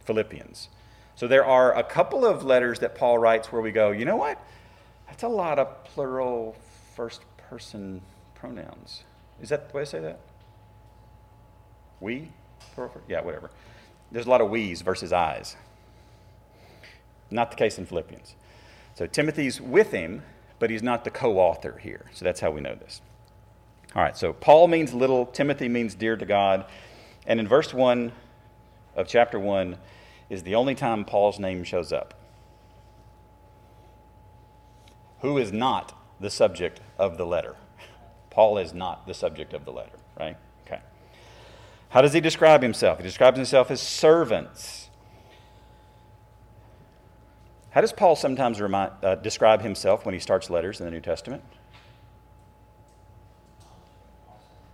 Philippians. 0.05 0.69
So 1.15 1.27
there 1.27 1.45
are 1.45 1.77
a 1.77 1.83
couple 1.83 2.25
of 2.25 2.43
letters 2.43 2.79
that 2.79 2.95
Paul 2.95 3.17
writes 3.17 3.51
where 3.51 3.61
we 3.61 3.71
go, 3.71 3.91
you 3.91 4.05
know 4.05 4.15
what? 4.15 4.43
That's 5.07 5.23
a 5.23 5.27
lot 5.27 5.59
of 5.59 5.83
plural 5.85 6.55
first 6.95 7.21
person 7.37 8.01
pronouns. 8.35 9.03
Is 9.41 9.49
that 9.49 9.69
the 9.69 9.75
way 9.75 9.81
I 9.81 9.85
say 9.85 9.99
that? 9.99 10.19
We? 11.99 12.29
Yeah, 13.07 13.21
whatever. 13.21 13.51
There's 14.11 14.25
a 14.25 14.29
lot 14.29 14.41
of 14.41 14.49
we's 14.49 14.81
versus 14.81 15.13
I's. 15.13 15.55
Not 17.29 17.51
the 17.51 17.57
case 17.57 17.77
in 17.77 17.85
Philippians. 17.85 18.35
So 18.95 19.07
Timothy's 19.07 19.59
with 19.59 19.91
him, 19.91 20.23
but 20.59 20.69
he's 20.69 20.83
not 20.83 21.03
the 21.03 21.09
co 21.09 21.39
author 21.39 21.79
here. 21.81 22.05
So 22.13 22.25
that's 22.25 22.39
how 22.39 22.51
we 22.51 22.61
know 22.61 22.75
this. 22.75 23.01
All 23.95 24.01
right, 24.01 24.17
so 24.17 24.33
Paul 24.33 24.67
means 24.67 24.93
little, 24.93 25.25
Timothy 25.27 25.69
means 25.69 25.93
dear 25.95 26.15
to 26.15 26.25
God. 26.25 26.65
And 27.27 27.39
in 27.39 27.47
verse 27.47 27.73
1 27.73 28.11
of 28.95 29.07
chapter 29.07 29.39
1, 29.39 29.77
is 30.29 30.43
the 30.43 30.55
only 30.55 30.75
time 30.75 31.05
Paul's 31.05 31.39
name 31.39 31.63
shows 31.63 31.91
up. 31.91 32.13
Who 35.19 35.37
is 35.37 35.51
not 35.51 35.97
the 36.19 36.29
subject 36.29 36.81
of 36.97 37.17
the 37.17 37.25
letter? 37.25 37.55
Paul 38.29 38.57
is 38.57 38.73
not 38.73 39.07
the 39.07 39.13
subject 39.13 39.53
of 39.53 39.63
the 39.63 39.71
letter, 39.71 39.97
right? 40.19 40.35
Okay. 40.65 40.81
How 41.89 42.01
does 42.01 42.13
he 42.13 42.19
describe 42.19 42.61
himself? 42.61 42.97
He 42.97 43.03
describes 43.03 43.37
himself 43.37 43.69
as 43.69 43.81
servants. 43.81 44.89
How 47.69 47.81
does 47.81 47.93
Paul 47.93 48.15
sometimes 48.15 48.59
remind, 48.59 48.91
uh, 49.03 49.15
describe 49.15 49.61
himself 49.61 50.05
when 50.05 50.13
he 50.13 50.19
starts 50.19 50.49
letters 50.49 50.79
in 50.79 50.85
the 50.85 50.91
New 50.91 50.99
Testament? 50.99 51.43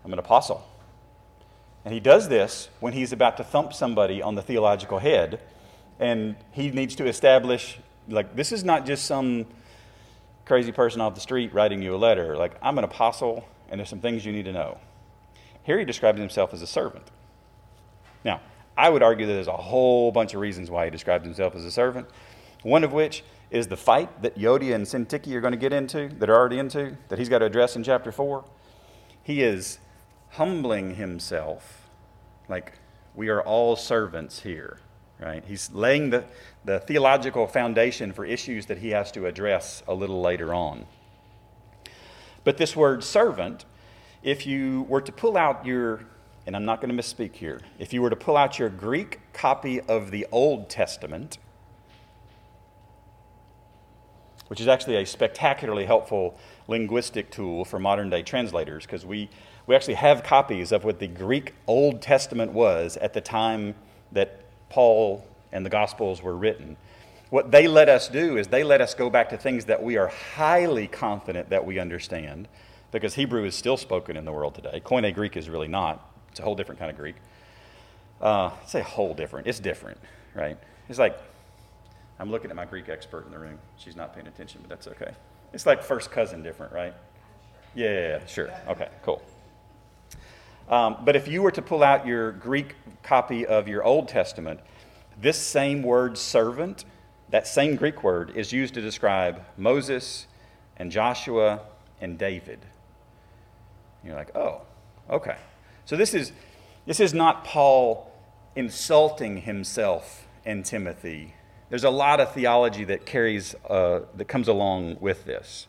I'm 0.04 0.14
an 0.14 0.20
apostle. 0.20 0.66
And 1.90 1.96
he 1.96 2.00
does 2.00 2.30
this 2.30 2.70
when 2.80 2.94
he's 2.94 3.12
about 3.12 3.38
to 3.38 3.44
thump 3.44 3.74
somebody 3.74 4.22
on 4.22 4.36
the 4.36 4.44
theological 4.44 5.00
head, 5.00 5.42
and 6.00 6.36
he 6.52 6.70
needs 6.70 6.94
to 6.98 7.08
establish, 7.08 7.80
like, 8.08 8.36
this 8.36 8.52
is 8.52 8.64
not 8.64 8.86
just 8.86 9.06
some 9.06 9.48
crazy 10.46 10.72
person 10.72 11.02
off 11.02 11.16
the 11.16 11.20
street 11.20 11.52
writing 11.52 11.82
you 11.82 11.96
a 11.96 11.98
letter. 11.98 12.38
Like, 12.38 12.52
I'm 12.62 12.78
an 12.78 12.84
apostle, 12.84 13.44
and 13.72 13.80
there's 13.80 13.90
some 13.90 14.02
things 14.02 14.24
you 14.24 14.32
need 14.32 14.46
to 14.46 14.52
know. 14.52 14.78
Here 15.64 15.80
he 15.80 15.84
describes 15.84 16.20
himself 16.20 16.54
as 16.54 16.62
a 16.62 16.68
servant. 16.68 17.10
Now, 18.24 18.42
I 18.78 18.92
would 18.92 19.02
argue 19.02 19.26
that 19.26 19.34
there's 19.34 19.48
a 19.48 19.54
whole 19.54 20.12
bunch 20.12 20.36
of 20.36 20.42
reasons 20.42 20.70
why 20.70 20.86
he 20.86 20.92
describes 20.92 21.26
himself 21.26 21.56
as 21.56 21.66
a 21.66 21.72
servant, 21.72 22.08
one 22.62 22.84
of 22.84 22.94
which 22.94 23.24
is 23.50 23.66
the 23.66 23.78
fight 23.78 24.22
that 24.22 24.38
Euodia 24.38 24.76
and 24.76 24.86
Syntyche 24.86 25.34
are 25.34 25.42
going 25.42 25.54
to 25.54 25.58
get 25.58 25.74
into, 25.74 26.10
that 26.20 26.30
are 26.30 26.36
already 26.36 26.60
into, 26.60 26.98
that 27.08 27.18
he's 27.18 27.30
got 27.30 27.40
to 27.40 27.46
address 27.46 27.76
in 27.76 27.84
chapter 27.84 28.12
4. 28.12 28.46
He 29.24 29.42
is 29.42 29.80
humbling 30.34 30.94
himself, 30.94 31.79
like 32.50 32.74
we 33.16 33.30
are 33.30 33.42
all 33.42 33.76
servants 33.76 34.42
here, 34.42 34.80
right? 35.20 35.44
He's 35.46 35.72
laying 35.72 36.10
the, 36.10 36.26
the 36.66 36.80
theological 36.80 37.48
foundation 37.48 38.12
for 38.12 38.26
issues 38.26 38.66
that 38.66 38.80
he 38.80 38.90
has 38.90 39.12
to 39.14 39.26
address 39.26 39.84
a 39.88 39.94
little 39.94 40.22
later 40.22 40.54
on. 40.54 40.86
But 42.44 42.58
this 42.58 42.76
word 42.76 43.04
servant, 43.04 43.66
if 44.24 44.46
you 44.46 44.86
were 44.90 45.02
to 45.02 45.12
pull 45.12 45.38
out 45.38 45.66
your, 45.66 46.06
and 46.46 46.56
I'm 46.56 46.66
not 46.66 46.82
going 46.82 46.96
to 46.96 47.02
misspeak 47.02 47.36
here, 47.36 47.62
if 47.78 47.94
you 47.94 48.02
were 48.02 48.10
to 48.10 48.16
pull 48.16 48.38
out 48.38 48.58
your 48.58 48.70
Greek 48.70 49.20
copy 49.34 49.82
of 49.82 50.12
the 50.12 50.26
Old 50.32 50.70
Testament, 50.70 51.38
which 54.48 54.60
is 54.60 54.68
actually 54.68 54.96
a 54.96 55.06
spectacularly 55.06 55.86
helpful 55.86 56.36
linguistic 56.68 57.30
tool 57.30 57.66
for 57.66 57.78
modern 57.78 58.10
day 58.10 58.24
translators 58.24 58.86
because 58.86 59.06
we, 59.06 59.30
we 59.70 59.76
actually 59.76 59.94
have 59.94 60.24
copies 60.24 60.72
of 60.72 60.84
what 60.84 60.98
the 60.98 61.06
Greek 61.06 61.54
Old 61.68 62.02
Testament 62.02 62.54
was 62.54 62.98
at 62.98 63.14
the 63.14 63.22
time 63.22 63.76
that 64.12 64.42
Paul 64.70 65.24
and 65.52 65.64
the 65.64 65.70
Gospels 65.70 66.24
were 66.24 66.36
written. 66.36 66.76
What 67.30 67.52
they 67.52 67.68
let 67.68 67.88
us 67.88 68.08
do 68.08 68.38
is 68.38 68.48
they 68.48 68.64
let 68.64 68.82
us 68.82 68.96
go 68.96 69.12
back 69.12 69.30
to 69.30 69.38
things 69.38 69.66
that 69.66 69.84
we 69.84 69.96
are 69.96 70.08
highly 70.08 70.88
confident 70.88 71.52
that 71.52 71.68
we 71.68 71.78
understand 71.78 72.48
because 72.92 73.14
Hebrew 73.14 73.46
is 73.46 73.54
still 73.54 73.78
spoken 73.78 74.18
in 74.18 74.26
the 74.26 74.32
world 74.32 74.56
today. 74.56 74.82
Koine 74.84 75.14
Greek 75.14 75.38
is 75.38 75.52
really 75.52 75.68
not, 75.68 76.04
it's 76.32 76.40
a 76.40 76.44
whole 76.44 76.56
different 76.56 76.80
kind 76.80 76.90
of 76.90 76.98
Greek. 76.98 77.18
Uh, 78.20 78.50
say 78.66 78.82
whole 78.82 79.14
different, 79.14 79.46
it's 79.46 79.60
different, 79.60 80.00
right? 80.34 80.58
It's 80.90 80.98
like, 80.98 81.16
I'm 82.18 82.32
looking 82.32 82.50
at 82.50 82.56
my 82.56 82.66
Greek 82.66 82.90
expert 82.90 83.28
in 83.28 83.32
the 83.32 83.38
room. 83.38 83.60
She's 83.78 83.96
not 83.96 84.16
paying 84.16 84.26
attention, 84.26 84.62
but 84.62 84.70
that's 84.70 84.88
okay. 84.88 85.14
It's 85.54 85.68
like 85.68 85.84
first 85.84 86.10
cousin 86.10 86.42
different, 86.42 86.74
right? 86.74 86.96
Yeah 87.76 88.26
sure. 88.26 88.50
Okay, 88.68 88.88
cool. 89.04 89.22
Um, 90.70 90.98
but 91.04 91.16
if 91.16 91.28
you 91.28 91.42
were 91.42 91.52
to 91.52 91.62
pull 91.62 91.84
out 91.84 92.06
your 92.06 92.32
Greek 92.34 92.76
copy 93.02 93.46
of 93.46 93.68
your 93.68 93.84
Old 93.84 94.08
Testament, 94.08 94.60
this 95.20 95.38
same 95.38 95.82
word 95.82 96.18
servant, 96.18 96.86
that 97.30 97.48
same 97.48 97.76
Greek 97.76 98.04
word, 98.04 98.32
is 98.36 98.54
used 98.54 98.76
to 98.76 98.82
describe 98.82 99.44
Moses 99.58 100.28
and 100.78 100.92
Joshua 100.92 101.62
and 102.00 102.18
David. 102.18 102.60
You're 104.04 104.16
like, 104.16 104.36
oh, 104.36 104.62
okay. 105.10 105.38
So 105.86 105.96
this 105.98 106.14
is, 106.14 106.32
this 106.86 107.00
is 107.00 107.14
not 107.14 107.44
Paul 107.44 108.12
insulting 108.56 109.38
himself 109.38 110.28
and 110.46 110.64
Timothy. 110.64 111.34
There's 111.70 111.84
a 111.84 111.90
lot 111.90 112.20
of 112.20 112.34
theology 112.34 112.84
that 112.86 113.06
carries, 113.06 113.56
uh, 113.70 114.02
that 114.16 114.26
comes 114.26 114.48
along 114.48 114.98
with 115.00 115.26
this. 115.26 115.68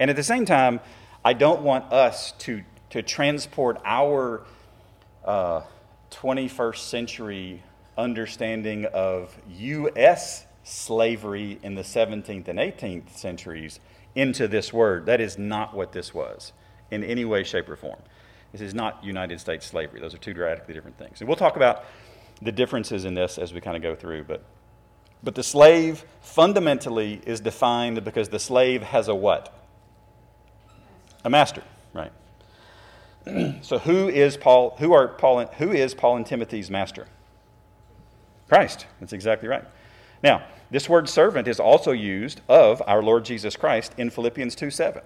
And 0.00 0.10
at 0.10 0.16
the 0.16 0.22
same 0.22 0.44
time, 0.44 0.80
I 1.24 1.32
don't 1.32 1.62
want 1.62 1.92
us 1.92 2.32
to, 2.32 2.62
to 2.94 3.02
transport 3.02 3.80
our 3.84 4.44
uh, 5.24 5.62
21st 6.12 6.76
century 6.76 7.60
understanding 7.98 8.84
of 8.84 9.36
U.S. 9.48 10.46
slavery 10.62 11.58
in 11.64 11.74
the 11.74 11.82
17th 11.82 12.46
and 12.46 12.60
18th 12.60 13.16
centuries 13.16 13.80
into 14.14 14.46
this 14.46 14.72
word. 14.72 15.06
That 15.06 15.20
is 15.20 15.36
not 15.36 15.74
what 15.74 15.90
this 15.90 16.14
was 16.14 16.52
in 16.92 17.02
any 17.02 17.24
way, 17.24 17.42
shape, 17.42 17.68
or 17.68 17.74
form. 17.74 17.98
This 18.52 18.60
is 18.60 18.74
not 18.74 19.02
United 19.02 19.40
States 19.40 19.66
slavery. 19.66 20.00
Those 20.00 20.14
are 20.14 20.18
two 20.18 20.32
radically 20.32 20.72
different 20.72 20.96
things. 20.96 21.20
And 21.20 21.26
we'll 21.26 21.36
talk 21.36 21.56
about 21.56 21.86
the 22.42 22.52
differences 22.52 23.04
in 23.04 23.14
this 23.14 23.38
as 23.38 23.52
we 23.52 23.60
kind 23.60 23.76
of 23.76 23.82
go 23.82 23.96
through. 23.96 24.22
But, 24.22 24.44
but 25.20 25.34
the 25.34 25.42
slave 25.42 26.04
fundamentally 26.20 27.20
is 27.26 27.40
defined 27.40 28.04
because 28.04 28.28
the 28.28 28.38
slave 28.38 28.84
has 28.84 29.08
a 29.08 29.16
what? 29.16 29.52
A 31.24 31.30
master, 31.30 31.64
right? 31.92 32.12
so 33.62 33.78
who 33.78 34.08
is 34.08 34.36
Paul? 34.36 34.76
Who 34.78 34.92
are 34.92 35.08
Paul? 35.08 35.46
Who 35.58 35.72
is 35.72 35.94
Paul 35.94 36.16
and 36.16 36.26
Timothy's 36.26 36.70
master? 36.70 37.06
Christ. 38.48 38.86
That's 39.00 39.12
exactly 39.12 39.48
right. 39.48 39.64
Now, 40.22 40.44
this 40.70 40.88
word 40.88 41.08
servant 41.08 41.48
is 41.48 41.60
also 41.60 41.92
used 41.92 42.40
of 42.48 42.82
our 42.86 43.02
Lord 43.02 43.24
Jesus 43.24 43.56
Christ 43.56 43.94
in 43.98 44.10
Philippians 44.10 44.54
2 44.54 44.70
7. 44.70 45.02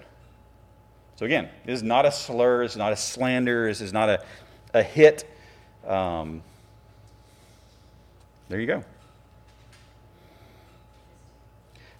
So 1.16 1.26
again, 1.26 1.48
this 1.64 1.78
is 1.78 1.82
not 1.82 2.06
a 2.06 2.12
slur, 2.12 2.62
this 2.62 2.72
is 2.72 2.78
not 2.78 2.92
a 2.92 2.96
slander, 2.96 3.66
this 3.66 3.80
is 3.80 3.92
not 3.92 4.08
a, 4.08 4.24
a 4.72 4.82
hit. 4.82 5.28
Um, 5.86 6.42
there 8.48 8.60
you 8.60 8.66
go. 8.66 8.84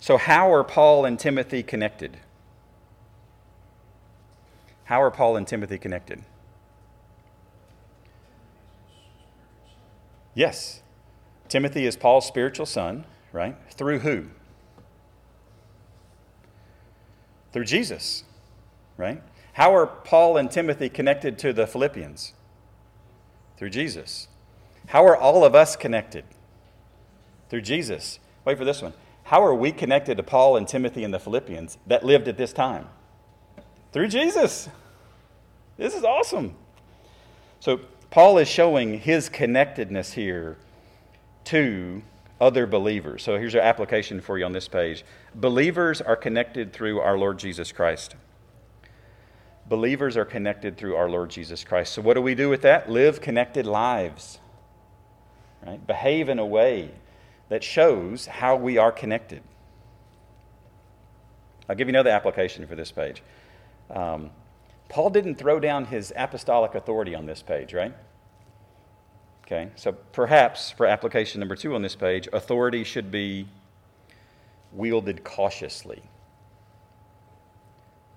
So, 0.00 0.16
how 0.16 0.52
are 0.52 0.62
Paul 0.62 1.04
and 1.04 1.18
Timothy 1.18 1.62
connected? 1.62 2.16
How 4.88 5.00
are 5.00 5.10
Paul 5.10 5.36
and 5.36 5.46
Timothy 5.46 5.78
connected? 5.78 6.22
Yes. 10.34 10.82
Timothy 11.48 11.86
is 11.86 11.96
Paul's 11.96 12.26
spiritual 12.26 12.66
son 12.66 13.06
right? 13.32 13.56
Through 13.70 14.00
who? 14.00 14.26
Through 17.52 17.64
Jesus, 17.64 18.24
right? 18.96 19.22
How 19.54 19.74
are 19.74 19.86
Paul 19.86 20.36
and 20.36 20.50
Timothy 20.50 20.88
connected 20.88 21.38
to 21.40 21.52
the 21.52 21.66
Philippians? 21.66 22.32
Through 23.56 23.70
Jesus. 23.70 24.28
How 24.88 25.04
are 25.06 25.16
all 25.16 25.44
of 25.44 25.54
us 25.54 25.76
connected? 25.76 26.24
Through 27.48 27.62
Jesus. 27.62 28.20
Wait 28.44 28.58
for 28.58 28.64
this 28.64 28.82
one. 28.82 28.92
How 29.24 29.42
are 29.42 29.54
we 29.54 29.72
connected 29.72 30.16
to 30.16 30.22
Paul 30.22 30.56
and 30.56 30.66
Timothy 30.66 31.04
and 31.04 31.12
the 31.12 31.18
Philippians 31.18 31.78
that 31.86 32.04
lived 32.04 32.28
at 32.28 32.38
this 32.38 32.52
time? 32.52 32.88
Through 33.92 34.08
Jesus. 34.08 34.68
This 35.76 35.94
is 35.94 36.04
awesome. 36.04 36.54
So, 37.60 37.80
Paul 38.10 38.38
is 38.38 38.48
showing 38.48 38.98
his 39.00 39.28
connectedness 39.28 40.12
here 40.12 40.56
to 41.44 42.02
other 42.40 42.66
believers. 42.66 43.22
So 43.22 43.38
here's 43.38 43.54
our 43.54 43.60
application 43.60 44.20
for 44.20 44.38
you 44.38 44.44
on 44.44 44.52
this 44.52 44.68
page. 44.68 45.04
Believers 45.34 46.00
are 46.00 46.16
connected 46.16 46.72
through 46.72 47.00
our 47.00 47.18
Lord 47.18 47.38
Jesus 47.38 47.72
Christ. 47.72 48.14
Believers 49.68 50.16
are 50.16 50.24
connected 50.24 50.76
through 50.76 50.96
our 50.96 51.10
Lord 51.10 51.30
Jesus 51.30 51.64
Christ. 51.64 51.92
So 51.92 52.02
what 52.02 52.14
do 52.14 52.22
we 52.22 52.34
do 52.34 52.48
with 52.48 52.62
that? 52.62 52.88
Live 52.88 53.20
connected 53.20 53.66
lives. 53.66 54.38
Right? 55.66 55.84
Behave 55.86 56.28
in 56.28 56.38
a 56.38 56.46
way 56.46 56.90
that 57.48 57.64
shows 57.64 58.26
how 58.26 58.56
we 58.56 58.78
are 58.78 58.92
connected. 58.92 59.42
I'll 61.68 61.76
give 61.76 61.88
you 61.88 61.92
another 61.92 62.10
application 62.10 62.66
for 62.66 62.76
this 62.76 62.92
page. 62.92 63.22
Um, 63.90 64.30
Paul 64.88 65.10
didn't 65.10 65.36
throw 65.36 65.60
down 65.60 65.86
his 65.86 66.12
apostolic 66.16 66.74
authority 66.74 67.14
on 67.14 67.26
this 67.26 67.42
page, 67.42 67.74
right? 67.74 67.94
Okay, 69.44 69.70
so 69.76 69.92
perhaps 69.92 70.70
for 70.70 70.86
application 70.86 71.40
number 71.40 71.56
two 71.56 71.74
on 71.74 71.82
this 71.82 71.94
page, 71.94 72.28
authority 72.32 72.84
should 72.84 73.10
be 73.10 73.48
wielded 74.72 75.24
cautiously. 75.24 76.02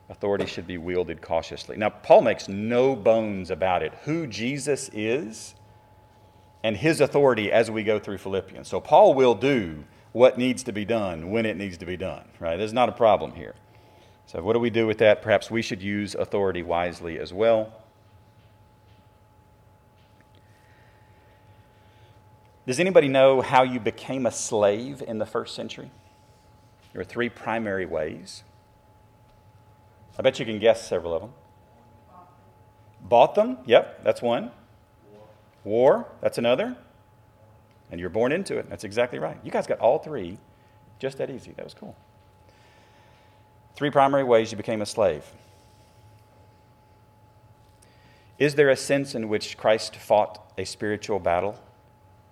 Authority 0.10 0.46
should 0.46 0.68
be 0.68 0.78
wielded 0.78 1.22
cautiously. 1.22 1.78
Now, 1.78 1.90
Paul 1.90 2.22
makes 2.22 2.50
no 2.50 2.98
bones 2.98 3.50
about 3.50 3.82
it 3.82 3.94
who 4.04 4.28
Jesus 4.28 4.90
is 4.92 5.56
and 6.66 6.76
his 6.76 7.00
authority 7.00 7.50
as 7.50 7.72
we 7.72 7.84
go 7.84 7.98
through 7.98 8.18
Philippians. 8.18 8.68
So, 8.68 8.82
Paul 8.82 9.14
will 9.14 9.36
do 9.36 9.86
what 10.12 10.38
needs 10.38 10.64
to 10.64 10.74
be 10.74 10.84
done 10.84 11.32
when 11.32 11.46
it 11.46 11.56
needs 11.56 11.78
to 11.78 11.86
be 11.86 11.96
done, 11.96 12.28
right? 12.42 12.58
There's 12.58 12.74
not 12.74 12.90
a 12.90 12.92
problem 12.92 13.32
here. 13.32 13.56
So, 14.26 14.42
what 14.42 14.54
do 14.54 14.60
we 14.60 14.70
do 14.70 14.88
with 14.88 14.98
that? 15.00 15.22
Perhaps 15.22 15.52
we 15.52 15.62
should 15.62 15.82
use 15.82 16.16
authority 16.16 16.64
wisely 16.64 17.20
as 17.20 17.34
well. 17.34 17.74
Does 22.66 22.80
anybody 22.80 23.08
know 23.08 23.42
how 23.42 23.64
you 23.64 23.80
became 23.80 24.26
a 24.26 24.32
slave 24.32 25.02
in 25.06 25.18
the 25.18 25.26
first 25.26 25.56
century? 25.56 25.92
There 26.94 27.02
are 27.02 27.06
three 27.06 27.30
primary 27.30 27.86
ways. 27.86 28.44
I 30.18 30.22
bet 30.22 30.40
you 30.40 30.46
can 30.46 30.60
guess 30.60 30.88
several 30.88 31.16
of 31.16 31.22
them. 31.22 31.34
Bought 33.02 33.34
them? 33.34 33.58
Yep, 33.66 34.04
that's 34.04 34.22
one. 34.22 34.52
War, 35.64 36.08
that's 36.22 36.38
another. 36.38 36.78
And 37.90 38.00
you're 38.00 38.10
born 38.10 38.32
into 38.32 38.58
it. 38.58 38.70
That's 38.70 38.84
exactly 38.84 39.18
right. 39.18 39.38
You 39.44 39.52
guys 39.52 39.66
got 39.66 39.80
all 39.80 39.98
three 39.98 40.38
just 41.00 41.18
that 41.18 41.32
easy. 41.32 41.54
That 41.58 41.66
was 41.66 41.74
cool. 41.74 41.96
Three 43.76 43.90
primary 43.90 44.24
ways 44.24 44.52
you 44.52 44.58
became 44.58 44.82
a 44.82 44.86
slave. 44.86 45.24
Is 48.38 48.56
there 48.56 48.70
a 48.70 48.76
sense 48.76 49.14
in 49.14 49.30
which 49.30 49.56
Christ 49.56 49.96
fought 49.96 50.52
a 50.58 50.66
spiritual 50.66 51.20
battle 51.20 51.60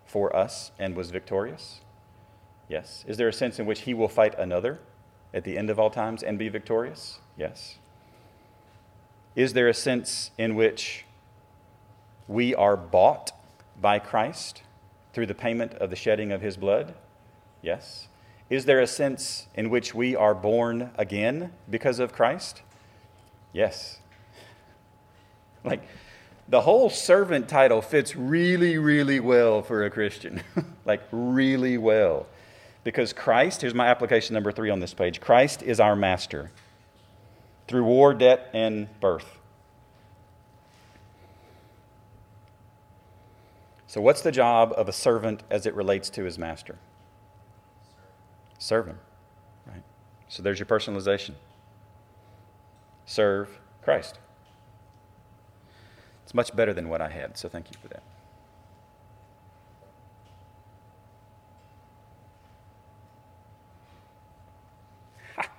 for 0.06 0.36
us 0.36 0.72
and 0.80 0.96
was 0.96 1.12
victorious? 1.12 1.82
Yes. 2.68 3.06
Is 3.08 3.18
there 3.18 3.28
a 3.28 3.34
sense 3.34 3.60
in 3.60 3.66
which 3.66 3.82
he 3.82 3.94
will 3.94 4.08
fight 4.08 4.38
another 4.38 4.80
at 5.34 5.44
the 5.44 5.58
end 5.58 5.70
of 5.70 5.80
all 5.80 5.90
times 5.90 6.24
and 6.24 6.38
be 6.38 6.50
victorious? 6.50 7.20
Yes. 7.38 7.78
Is 9.36 9.54
there 9.54 9.68
a 9.68 9.74
sense 9.74 10.32
in 10.38 10.56
which 10.56 11.06
we 12.28 12.54
are 12.54 12.76
bought 12.76 13.32
by 13.80 14.00
Christ 14.00 14.64
through 15.14 15.28
the 15.28 15.34
payment 15.34 15.74
of 15.76 15.90
the 15.90 15.96
shedding 15.96 16.32
of 16.32 16.42
his 16.42 16.58
blood? 16.58 16.94
Yes. 17.62 18.09
Is 18.50 18.66
there 18.66 18.80
a 18.80 18.88
sense 18.88 19.48
in 19.54 19.70
which 19.70 19.94
we 19.94 20.16
are 20.16 20.34
born 20.34 20.92
again 20.98 21.52
because 21.70 22.00
of 22.00 22.14
Christ? 22.14 22.62
Yes. 23.54 24.00
Like, 25.64 25.84
the 26.48 26.62
whole 26.62 26.90
servant 26.90 27.48
title 27.48 27.82
fits 27.82 28.16
really, 28.16 28.80
really 28.80 29.20
well 29.20 29.62
for 29.62 29.86
a 29.86 29.90
Christian. 29.92 30.42
like, 30.86 31.04
really 31.12 31.78
well. 31.78 32.26
Because 32.84 33.14
Christ, 33.14 33.62
here's 33.62 33.76
my 33.76 33.88
application 33.88 34.34
number 34.34 34.52
three 34.52 34.72
on 34.72 34.80
this 34.80 34.94
page 34.94 35.22
Christ 35.22 35.62
is 35.62 35.80
our 35.80 35.96
master 35.96 36.50
through 37.68 37.84
war, 37.84 38.16
debt, 38.16 38.50
and 38.52 38.88
birth. 39.00 39.38
So, 43.86 44.02
what's 44.02 44.22
the 44.22 44.32
job 44.32 44.74
of 44.76 44.90
a 44.90 44.94
servant 44.94 45.44
as 45.52 45.68
it 45.68 45.76
relates 45.76 46.10
to 46.12 46.24
his 46.24 46.40
master? 46.40 46.80
Serve 48.60 48.86
him. 48.86 49.00
Right? 49.66 49.82
So, 50.28 50.44
there's 50.44 50.60
your 50.60 50.68
personalization. 50.68 51.34
serve 53.06 53.60
Christ. 53.82 54.20
It's 56.24 56.36
much 56.36 56.56
better 56.56 56.74
than 56.74 56.90
what 56.90 57.02
I 57.02 57.10
had, 57.10 57.38
so 57.40 57.50
thank 57.50 57.72
you 57.72 57.78
for 57.82 57.88
that. 57.88 58.04
Ha! 65.38 65.50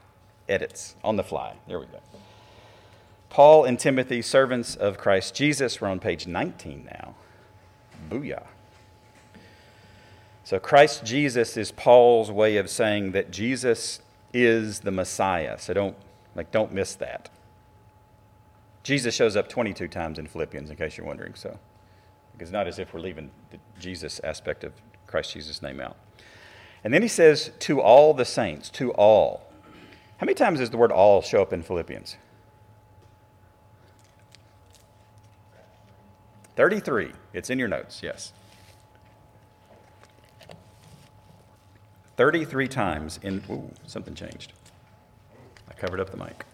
Edits 0.48 0.94
on 1.02 1.16
the 1.16 1.24
fly. 1.24 1.54
There 1.66 1.80
we 1.80 1.86
go. 1.86 1.98
Paul 3.30 3.64
and 3.64 3.80
Timothy, 3.80 4.22
servants 4.22 4.76
of 4.76 4.96
Christ 4.96 5.34
Jesus. 5.34 5.80
We're 5.80 5.88
on 5.88 5.98
page 5.98 6.28
19 6.28 6.84
now. 6.84 7.14
Booyah. 8.08 8.46
So, 10.50 10.58
Christ 10.58 11.04
Jesus 11.04 11.56
is 11.56 11.70
Paul's 11.70 12.28
way 12.28 12.56
of 12.56 12.68
saying 12.68 13.12
that 13.12 13.30
Jesus 13.30 14.00
is 14.34 14.80
the 14.80 14.90
Messiah. 14.90 15.56
So, 15.60 15.72
don't, 15.72 15.96
like, 16.34 16.50
don't 16.50 16.72
miss 16.72 16.96
that. 16.96 17.30
Jesus 18.82 19.14
shows 19.14 19.36
up 19.36 19.48
22 19.48 19.86
times 19.86 20.18
in 20.18 20.26
Philippians, 20.26 20.68
in 20.68 20.74
case 20.74 20.96
you're 20.96 21.06
wondering. 21.06 21.36
So, 21.36 21.56
it's 22.40 22.50
not 22.50 22.66
as 22.66 22.80
if 22.80 22.92
we're 22.92 22.98
leaving 22.98 23.30
the 23.52 23.58
Jesus 23.78 24.18
aspect 24.24 24.64
of 24.64 24.72
Christ 25.06 25.34
Jesus' 25.34 25.62
name 25.62 25.80
out. 25.80 25.96
And 26.82 26.92
then 26.92 27.02
he 27.02 27.06
says, 27.06 27.52
to 27.60 27.80
all 27.80 28.12
the 28.12 28.24
saints, 28.24 28.70
to 28.70 28.90
all. 28.94 29.52
How 30.16 30.24
many 30.24 30.34
times 30.34 30.58
does 30.58 30.70
the 30.70 30.78
word 30.78 30.90
all 30.90 31.22
show 31.22 31.42
up 31.42 31.52
in 31.52 31.62
Philippians? 31.62 32.16
33. 36.56 37.12
It's 37.34 37.50
in 37.50 37.60
your 37.60 37.68
notes, 37.68 38.00
yes. 38.02 38.32
33 42.20 42.68
times 42.68 43.18
in. 43.22 43.42
Ooh, 43.48 43.72
something 43.86 44.14
changed. 44.14 44.52
I 45.70 45.72
covered 45.72 46.00
up 46.00 46.10
the 46.10 46.18
mic. 46.18 46.44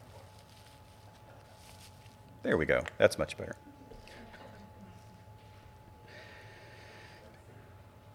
There 2.45 2.57
we 2.57 2.67
go. 2.67 2.85
That's 2.99 3.19
much 3.19 3.37
better. 3.37 3.57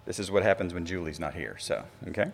This 0.06 0.18
is 0.18 0.32
what 0.32 0.44
happens 0.44 0.74
when 0.74 0.86
Julie's 0.86 1.20
not 1.20 1.34
here, 1.34 1.58
so, 1.60 1.84
okay? 2.08 2.32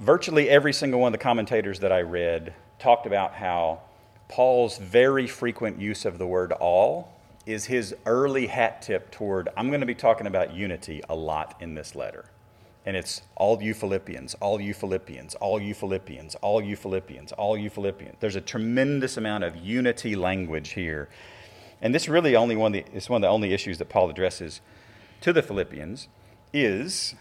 Virtually 0.00 0.48
every 0.48 0.72
single 0.72 1.00
one 1.00 1.08
of 1.12 1.18
the 1.20 1.22
commentators 1.22 1.78
that 1.80 1.92
I 1.92 2.00
read 2.00 2.54
talked 2.78 3.04
about 3.04 3.34
how 3.34 3.82
Paul's 4.30 4.78
very 4.78 5.26
frequent 5.26 5.78
use 5.78 6.06
of 6.06 6.16
the 6.16 6.26
word 6.26 6.52
all 6.52 7.17
is 7.48 7.64
his 7.64 7.94
early 8.04 8.46
hat 8.46 8.82
tip 8.82 9.10
toward 9.10 9.48
I'm 9.56 9.68
going 9.68 9.80
to 9.80 9.86
be 9.86 9.94
talking 9.94 10.26
about 10.26 10.52
unity 10.52 11.02
a 11.08 11.14
lot 11.14 11.56
in 11.60 11.74
this 11.74 11.94
letter. 11.94 12.26
And 12.84 12.94
it's 12.94 13.22
all 13.36 13.62
you 13.62 13.72
Philippians, 13.72 14.34
all 14.34 14.60
you 14.60 14.74
Philippians, 14.74 15.34
all 15.36 15.58
you 15.58 15.72
Philippians, 15.72 16.34
all 16.36 16.60
you 16.60 16.76
Philippians, 16.76 17.32
all 17.32 17.56
you 17.56 17.70
Philippians. 17.70 18.16
There's 18.20 18.36
a 18.36 18.42
tremendous 18.42 19.16
amount 19.16 19.44
of 19.44 19.56
unity 19.56 20.14
language 20.14 20.70
here. 20.70 21.08
And 21.80 21.94
this 21.94 22.06
really 22.06 22.36
only 22.36 22.54
one 22.54 22.74
of 22.74 22.84
the, 22.84 23.00
one 23.10 23.22
of 23.24 23.26
the 23.26 23.32
only 23.32 23.54
issues 23.54 23.78
that 23.78 23.88
Paul 23.88 24.10
addresses 24.10 24.60
to 25.22 25.32
the 25.32 25.42
Philippians 25.42 26.08
is 26.52 27.14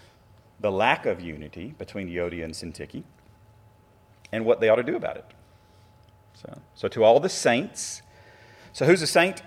the 0.59 0.71
lack 0.71 1.05
of 1.05 1.21
unity 1.21 1.73
between 1.77 2.09
Euodia 2.09 2.43
and 2.43 2.53
Syntyche 2.53 3.03
and 4.33 4.43
what 4.43 4.59
they 4.59 4.67
ought 4.67 4.75
to 4.75 4.83
do 4.83 4.97
about 4.97 5.15
it. 5.15 5.25
So, 6.33 6.61
so 6.75 6.87
to 6.89 7.05
all 7.05 7.21
the 7.21 7.29
saints, 7.29 8.01
so 8.73 8.85
who's 8.85 9.01
a 9.01 9.07
saint? 9.07 9.41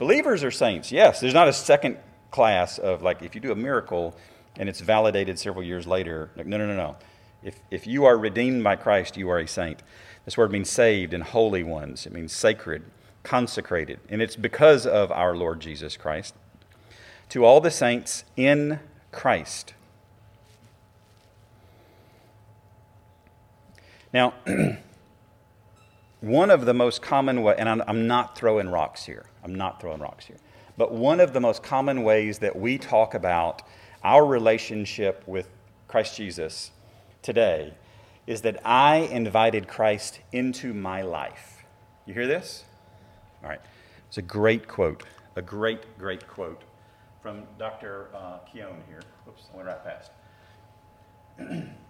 Believers 0.00 0.42
are 0.42 0.50
saints, 0.50 0.90
yes. 0.90 1.20
There's 1.20 1.34
not 1.34 1.46
a 1.46 1.52
second 1.52 1.98
class 2.30 2.78
of 2.78 3.02
like 3.02 3.22
if 3.22 3.34
you 3.34 3.40
do 3.42 3.52
a 3.52 3.54
miracle 3.54 4.16
and 4.56 4.66
it's 4.66 4.80
validated 4.80 5.38
several 5.38 5.62
years 5.62 5.86
later. 5.86 6.30
Like, 6.36 6.46
no, 6.46 6.56
no, 6.56 6.66
no, 6.66 6.74
no. 6.74 6.96
If, 7.42 7.60
if 7.70 7.86
you 7.86 8.06
are 8.06 8.16
redeemed 8.16 8.64
by 8.64 8.76
Christ, 8.76 9.18
you 9.18 9.28
are 9.28 9.38
a 9.38 9.46
saint. 9.46 9.82
This 10.24 10.38
word 10.38 10.52
means 10.52 10.70
saved 10.70 11.12
and 11.12 11.22
holy 11.22 11.62
ones. 11.62 12.06
It 12.06 12.14
means 12.14 12.32
sacred, 12.32 12.84
consecrated. 13.24 14.00
And 14.08 14.22
it's 14.22 14.36
because 14.36 14.86
of 14.86 15.12
our 15.12 15.36
Lord 15.36 15.60
Jesus 15.60 15.98
Christ. 15.98 16.34
To 17.28 17.44
all 17.44 17.60
the 17.60 17.70
saints 17.70 18.24
in 18.38 18.80
Christ. 19.12 19.74
Now, 24.14 24.32
one 26.20 26.50
of 26.50 26.66
the 26.66 26.74
most 26.74 27.02
common 27.02 27.42
ways, 27.42 27.56
and 27.58 27.68
I'm, 27.68 27.82
I'm 27.86 28.06
not 28.06 28.36
throwing 28.36 28.68
rocks 28.68 29.04
here. 29.04 29.26
I'm 29.42 29.54
not 29.54 29.80
throwing 29.80 30.00
rocks 30.00 30.26
here. 30.26 30.36
But 30.76 30.92
one 30.92 31.20
of 31.20 31.32
the 31.32 31.40
most 31.40 31.62
common 31.62 32.02
ways 32.02 32.38
that 32.38 32.56
we 32.56 32.78
talk 32.78 33.14
about 33.14 33.62
our 34.02 34.24
relationship 34.24 35.22
with 35.26 35.48
Christ 35.88 36.16
Jesus 36.16 36.70
today 37.22 37.74
is 38.26 38.42
that 38.42 38.60
I 38.64 38.96
invited 38.98 39.66
Christ 39.66 40.20
into 40.32 40.72
my 40.72 41.02
life. 41.02 41.64
You 42.06 42.14
hear 42.14 42.26
this? 42.26 42.64
All 43.42 43.48
right. 43.48 43.60
It's 44.08 44.18
a 44.18 44.22
great 44.22 44.68
quote, 44.68 45.04
a 45.36 45.42
great, 45.42 45.98
great 45.98 46.26
quote 46.26 46.62
from 47.22 47.44
Dr. 47.58 48.08
Uh, 48.14 48.38
Keown 48.50 48.82
here. 48.88 49.02
Oops, 49.28 49.42
I 49.52 49.56
went 49.56 49.68
right 49.68 49.84
past. 49.84 50.10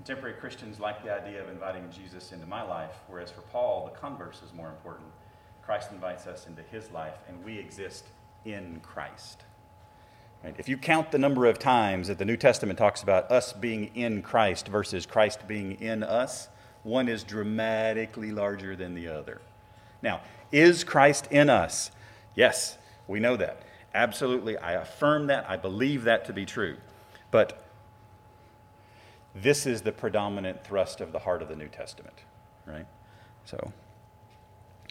Contemporary 0.00 0.34
Christians 0.40 0.80
like 0.80 1.04
the 1.04 1.12
idea 1.12 1.42
of 1.42 1.50
inviting 1.50 1.86
Jesus 1.90 2.32
into 2.32 2.46
my 2.46 2.62
life, 2.62 2.94
whereas 3.06 3.30
for 3.30 3.42
Paul, 3.42 3.90
the 3.92 4.00
converse 4.00 4.40
is 4.42 4.54
more 4.54 4.70
important. 4.70 5.06
Christ 5.62 5.92
invites 5.92 6.26
us 6.26 6.46
into 6.46 6.62
his 6.62 6.90
life, 6.90 7.16
and 7.28 7.44
we 7.44 7.58
exist 7.58 8.06
in 8.46 8.80
Christ. 8.82 9.42
Right? 10.42 10.54
If 10.56 10.70
you 10.70 10.78
count 10.78 11.12
the 11.12 11.18
number 11.18 11.44
of 11.44 11.58
times 11.58 12.08
that 12.08 12.16
the 12.16 12.24
New 12.24 12.38
Testament 12.38 12.78
talks 12.78 13.02
about 13.02 13.30
us 13.30 13.52
being 13.52 13.94
in 13.94 14.22
Christ 14.22 14.68
versus 14.68 15.04
Christ 15.04 15.46
being 15.46 15.72
in 15.72 16.02
us, 16.02 16.48
one 16.82 17.06
is 17.06 17.22
dramatically 17.22 18.30
larger 18.30 18.74
than 18.74 18.94
the 18.94 19.08
other. 19.08 19.42
Now, 20.00 20.22
is 20.50 20.82
Christ 20.82 21.28
in 21.30 21.50
us? 21.50 21.90
Yes, 22.34 22.78
we 23.06 23.20
know 23.20 23.36
that. 23.36 23.64
Absolutely. 23.92 24.56
I 24.56 24.80
affirm 24.80 25.26
that. 25.26 25.44
I 25.46 25.58
believe 25.58 26.04
that 26.04 26.24
to 26.24 26.32
be 26.32 26.46
true. 26.46 26.78
But 27.30 27.69
this 29.34 29.66
is 29.66 29.82
the 29.82 29.92
predominant 29.92 30.64
thrust 30.64 31.00
of 31.00 31.12
the 31.12 31.20
heart 31.20 31.42
of 31.42 31.48
the 31.48 31.56
New 31.56 31.68
Testament, 31.68 32.16
right? 32.66 32.86
So 33.44 33.72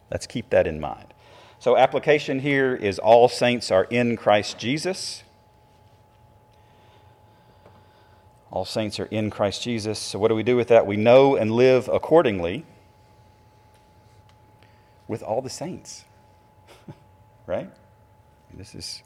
let's 0.09 0.27
keep 0.27 0.49
that 0.49 0.67
in 0.67 0.79
mind. 0.79 1.13
So, 1.61 1.75
application 1.75 2.39
here 2.39 2.73
is 2.73 2.99
all 2.99 3.27
saints 3.27 3.69
are 3.69 3.83
in 3.85 4.15
Christ 4.15 4.57
Jesus. 4.57 5.23
All 8.49 8.63
saints 8.63 8.97
are 8.97 9.05
in 9.07 9.29
Christ 9.29 9.61
Jesus. 9.61 9.99
So, 9.99 10.17
what 10.19 10.29
do 10.29 10.35
we 10.35 10.43
do 10.43 10.55
with 10.55 10.69
that? 10.69 10.87
We 10.87 10.95
know 10.95 11.35
and 11.35 11.51
live 11.51 11.89
accordingly 11.89 12.65
with 15.05 15.21
all 15.21 15.41
the 15.41 15.49
saints, 15.49 16.05
right? 17.45 17.69
This 18.53 18.73
is. 18.73 19.03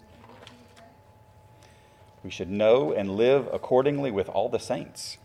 We 2.23 2.29
should 2.29 2.51
know 2.51 2.93
and 2.93 3.17
live 3.17 3.49
accordingly 3.51 4.11
with 4.11 4.29
all 4.29 4.47
the 4.47 4.59
saints. 4.59 5.17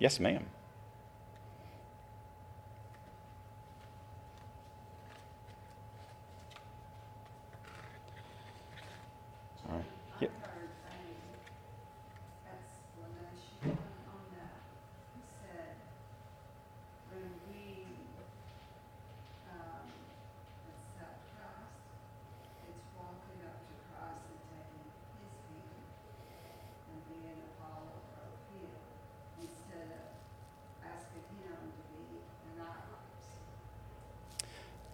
Yes, 0.00 0.18
ma'am. 0.18 0.46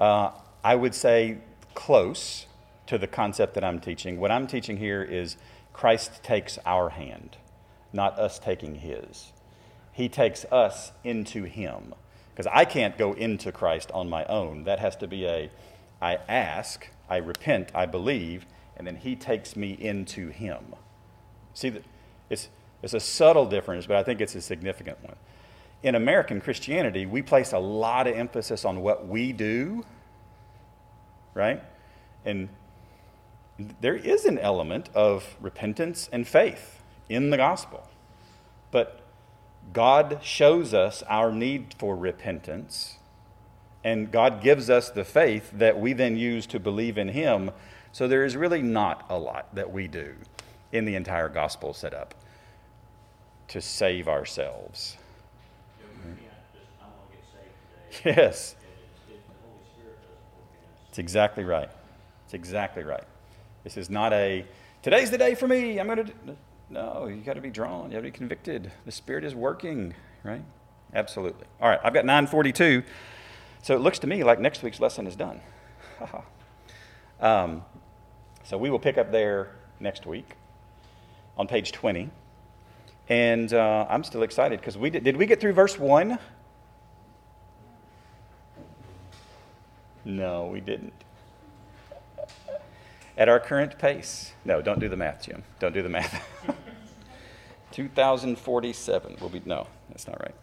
Uh, 0.01 0.30
I 0.62 0.74
would 0.74 0.94
say 0.94 1.38
close 1.74 2.47
to 2.86 2.99
the 2.99 3.07
concept 3.07 3.55
that 3.55 3.64
I'm 3.64 3.80
teaching. 3.80 4.18
What 4.18 4.30
I'm 4.30 4.47
teaching 4.47 4.76
here 4.76 5.03
is 5.03 5.36
Christ 5.72 6.22
takes 6.22 6.59
our 6.64 6.90
hand, 6.90 7.36
not 7.92 8.18
us 8.18 8.38
taking 8.38 8.76
his. 8.76 9.32
He 9.92 10.09
takes 10.09 10.44
us 10.47 10.92
into 11.05 11.44
him. 11.44 11.94
Because 12.34 12.51
I 12.53 12.64
can't 12.66 12.99
go 12.99 13.14
into 13.14 13.51
Christ 13.51 13.90
on 13.92 14.11
my 14.11 14.24
own. 14.26 14.64
That 14.64 14.78
has 14.78 14.97
to 14.97 15.07
be 15.07 15.26
a 15.26 15.51
I 16.01 16.18
ask, 16.28 16.88
I 17.09 17.16
repent, 17.16 17.70
I 17.74 17.86
believe, 17.86 18.44
and 18.76 18.86
then 18.86 18.97
he 18.97 19.16
takes 19.16 19.57
me 19.57 19.72
into 19.72 20.28
him. 20.28 20.74
See, 21.55 21.72
it's, 22.28 22.49
it's 22.82 22.92
a 22.92 23.01
subtle 23.01 23.47
difference, 23.47 23.86
but 23.86 23.97
I 23.97 24.03
think 24.03 24.20
it's 24.20 24.34
a 24.34 24.42
significant 24.42 25.03
one 25.03 25.16
in 25.83 25.95
American 25.95 26.41
Christianity, 26.41 27.07
we 27.07 27.22
place 27.22 27.53
a 27.53 27.59
lot 27.59 28.07
of 28.07 28.16
emphasis 28.16 28.64
on 28.64 28.81
what 28.81 29.07
we 29.07 29.33
do 29.33 29.85
right? 31.37 31.62
And 32.24 32.49
there 33.81 33.95
is 33.95 34.24
an 34.24 34.39
element 34.39 34.89
of 34.95 35.37
repentance 35.41 36.09
and 36.11 36.27
faith 36.27 36.83
in 37.09 37.31
the 37.31 37.37
gospel. 37.37 37.87
But 38.70 39.01
God 39.72 40.20
shows 40.22 40.74
us 40.74 41.03
our 41.09 41.31
need 41.31 41.74
for 41.79 41.95
repentance, 41.95 42.97
and 43.85 44.11
God 44.11 44.43
gives 44.43 44.70
us 44.70 44.91
the 44.91 45.05
faith 45.05 45.51
that 45.53 45.79
we 45.79 45.93
then 45.93 46.16
use 46.16 46.47
to 46.47 46.59
believe 46.59 46.99
in 46.99 47.09
Him. 47.09 47.51
So 47.93 48.09
there 48.09 48.24
is 48.24 48.35
really 48.35 48.62
not 48.62 49.05
a 49.09 49.18
lot 49.18 49.55
that 49.55 49.70
we 49.70 49.87
do 49.87 50.14
in 50.72 50.87
the 50.87 50.95
entire 50.95 51.29
gospel 51.29 51.74
setup 51.74 52.14
to 53.49 53.61
save 53.61 54.09
ourselves. 54.09 54.97
Yes. 58.05 58.57
It's 60.89 60.99
exactly 60.99 61.45
right. 61.45 61.68
It's 62.24 62.34
exactly 62.34 62.82
right. 62.82 63.05
This 63.64 63.76
is 63.76 63.91
not 63.91 64.12
a, 64.12 64.47
today's 64.82 65.11
the 65.11 65.18
day 65.18 65.34
for 65.34 65.47
me. 65.47 65.78
I'm 65.78 65.87
going 65.87 66.07
to. 66.07 66.12
No, 66.70 67.07
you 67.07 67.16
got 67.16 67.34
to 67.34 67.41
be 67.41 67.51
drawn. 67.51 67.91
You 67.91 67.97
have 67.97 68.05
to 68.05 68.11
be 68.11 68.16
convicted. 68.16 68.72
The 68.87 68.93
Spirit 68.93 69.22
is 69.24 69.34
working, 69.34 69.95
right? 70.24 70.43
Absolutely. 70.95 71.47
All 71.61 71.68
right, 71.68 71.78
I've 71.84 71.93
got 71.93 72.05
942. 72.05 72.82
So 73.62 73.74
it 73.76 73.80
looks 73.80 73.99
to 74.01 74.07
me 74.07 74.24
like 74.24 74.41
next 74.41 74.62
week's 74.62 74.80
lesson 74.80 75.07
is 75.07 75.16
done. 75.16 75.41
um, 77.20 77.62
so 78.45 78.57
we 78.57 78.70
will 78.70 78.78
pick 78.78 78.97
up 78.97 79.12
there 79.12 79.51
next 79.80 80.07
week 80.07 80.34
on 81.37 81.47
page 81.47 81.72
20. 81.72 82.09
And 83.09 83.53
uh, 83.53 83.87
I'm 83.89 84.03
still 84.03 84.22
excited 84.22 84.61
because 84.61 84.78
we 84.78 84.91
did, 84.91 85.05
did 85.05 85.16
we 85.16 85.26
get 85.26 85.41
through 85.41 85.53
verse 85.53 85.78
1? 85.78 86.18
No, 90.07 90.46
we 90.46 90.61
didn't. 90.61 90.92
At 93.18 93.28
our 93.28 93.40
current 93.40 93.76
pace. 93.76 94.32
No, 94.44 94.62
don't 94.62 94.78
do 94.78 94.88
the 94.88 94.96
math, 94.96 95.26
Jim. 95.26 95.42
Don't 95.59 95.74
do 95.74 95.82
the 95.82 95.88
math. 95.88 96.24
2047 97.72 99.16
will 99.20 99.28
be, 99.28 99.42
no, 99.44 99.66
that's 99.88 100.07
not 100.07 100.20
right. 100.20 100.34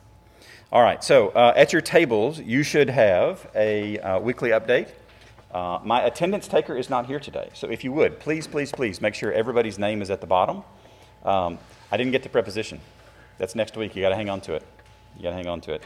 All 0.69 0.81
right, 0.81 1.01
so 1.01 1.29
uh, 1.29 1.53
at 1.55 1.71
your 1.71 1.81
tables, 1.81 2.39
you 2.39 2.61
should 2.61 2.89
have 2.89 3.49
a 3.55 3.99
uh, 3.99 4.19
weekly 4.19 4.49
update. 4.49 4.89
Uh, 5.53 5.79
my 5.83 6.01
attendance 6.01 6.47
taker 6.47 6.75
is 6.75 6.89
not 6.89 7.05
here 7.05 7.19
today, 7.19 7.49
so 7.53 7.69
if 7.69 7.85
you 7.85 7.93
would, 7.93 8.19
please, 8.19 8.47
please, 8.47 8.71
please 8.71 8.99
make 8.99 9.15
sure 9.15 9.31
everybody's 9.31 9.79
name 9.79 10.01
is 10.01 10.09
at 10.09 10.19
the 10.19 10.27
bottom. 10.27 10.63
Um, 11.23 11.57
I 11.89 11.95
didn't 11.95 12.11
get 12.11 12.23
the 12.23 12.29
preposition. 12.29 12.81
That's 13.37 13.55
next 13.55 13.77
week. 13.77 13.95
You 13.95 14.01
got 14.01 14.09
to 14.09 14.15
hang 14.15 14.29
on 14.29 14.41
to 14.41 14.55
it. 14.55 14.63
You 15.15 15.23
got 15.23 15.29
to 15.29 15.35
hang 15.35 15.47
on 15.47 15.61
to 15.61 15.73
it. 15.73 15.83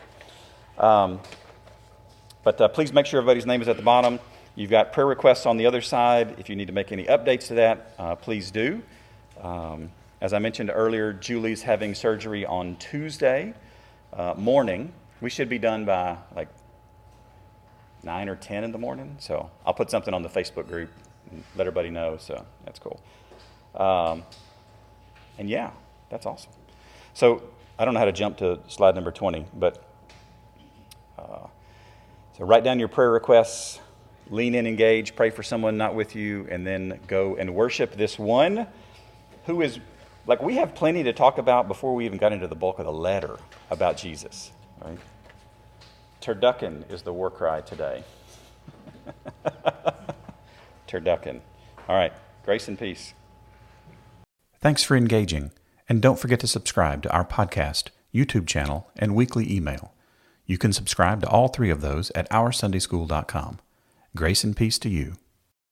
Um, 0.80 1.20
but 2.48 2.62
uh, 2.62 2.68
please 2.70 2.94
make 2.94 3.06
sure 3.06 3.18
everybody's 3.18 3.46
name 3.46 3.62
is 3.62 3.68
at 3.68 3.76
the 3.76 3.84
bottom. 3.84 4.22
You've 4.56 4.70
got 4.70 4.94
prayer 4.94 5.06
requests 5.06 5.46
on 5.46 5.58
the 5.58 5.66
other 5.66 5.82
side. 5.82 6.36
If 6.38 6.48
you 6.48 6.56
need 6.56 6.68
to 6.68 6.74
make 6.74 6.94
any 6.94 7.04
updates 7.04 7.48
to 7.48 7.56
that, 7.56 7.94
uh, 8.00 8.16
please 8.16 8.52
do. 8.52 8.82
Um, 9.42 9.92
as 10.22 10.32
I 10.32 10.40
mentioned 10.40 10.72
earlier, 10.74 11.12
Julie's 11.12 11.64
having 11.64 11.94
surgery 11.94 12.46
on 12.46 12.78
Tuesday 12.78 13.54
uh, 14.14 14.34
morning. 14.38 14.94
We 15.20 15.30
should 15.30 15.50
be 15.50 15.60
done 15.60 15.84
by 15.84 16.16
like 16.38 16.48
9 18.04 18.30
or 18.30 18.38
10 18.38 18.64
in 18.64 18.72
the 18.72 18.78
morning. 18.78 19.18
So 19.20 19.52
I'll 19.66 19.74
put 19.74 19.92
something 19.92 20.14
on 20.14 20.22
the 20.22 20.30
Facebook 20.30 20.70
group 20.70 20.90
and 21.30 21.44
let 21.58 21.68
everybody 21.68 21.90
know. 21.90 22.16
So 22.18 22.46
that's 22.64 22.80
cool. 22.80 23.02
Um, 23.76 24.24
and 25.38 25.50
yeah, 25.50 25.72
that's 26.10 26.26
awesome. 26.26 26.54
So 27.14 27.44
I 27.78 27.84
don't 27.84 27.94
know 27.94 28.00
how 28.00 28.06
to 28.06 28.14
jump 28.14 28.38
to 28.38 28.60
slide 28.70 28.96
number 28.96 29.12
20, 29.12 29.48
but 29.54 29.84
uh, 31.20 31.48
so 32.38 32.46
write 32.46 32.64
down 32.64 32.80
your 32.80 32.88
prayer 32.88 33.10
requests, 33.10 33.80
lean 34.30 34.54
in, 34.54 34.68
engage, 34.68 35.16
pray 35.16 35.30
for 35.30 35.42
someone 35.42 35.78
not 35.78 35.96
with 35.96 36.16
you, 36.16 36.48
and 36.52 36.66
then 36.66 37.00
go 37.08 37.36
and 37.36 37.56
worship 37.56 37.96
this 37.96 38.20
one 38.20 38.68
who 39.46 39.62
is 39.62 39.80
like 40.28 40.42
we 40.42 40.56
have 40.56 40.76
plenty 40.76 41.04
to 41.04 41.14
talk 41.14 41.38
about 41.38 41.68
before 41.68 41.96
we 41.96 42.06
even 42.06 42.18
got 42.18 42.34
into 42.34 42.48
the 42.48 42.56
bulk 42.56 42.80
of 42.80 42.86
the 42.86 42.92
letter 42.92 43.40
about 43.72 43.98
Jesus, 43.98 44.52
right? 44.84 45.00
Turducken 46.22 46.90
is 46.92 47.02
the 47.02 47.14
war 47.14 47.32
cry 47.32 47.62
today. 47.62 48.04
Turducken. 50.88 51.40
All 51.88 51.96
right. 51.96 52.14
Grace 52.44 52.68
and 52.68 52.78
peace. 52.78 53.14
Thanks 54.60 54.84
for 54.84 54.96
engaging, 54.96 55.52
and 55.88 56.02
don't 56.02 56.20
forget 56.20 56.40
to 56.42 56.48
subscribe 56.48 57.04
to 57.04 57.12
our 57.12 57.26
podcast, 57.26 57.90
YouTube 58.14 58.48
channel, 58.48 58.90
and 58.96 59.16
weekly 59.16 59.52
email. 59.52 59.94
You 60.48 60.58
can 60.58 60.72
subscribe 60.74 61.22
to 61.22 61.30
all 61.30 61.50
three 61.50 61.70
of 61.70 61.82
those 61.82 62.10
at 62.16 62.30
OurSundaySchool.com. 62.32 63.60
Grace 64.16 64.44
and 64.46 64.56
peace 64.56 64.80
to 64.80 64.90
you. 64.90 65.14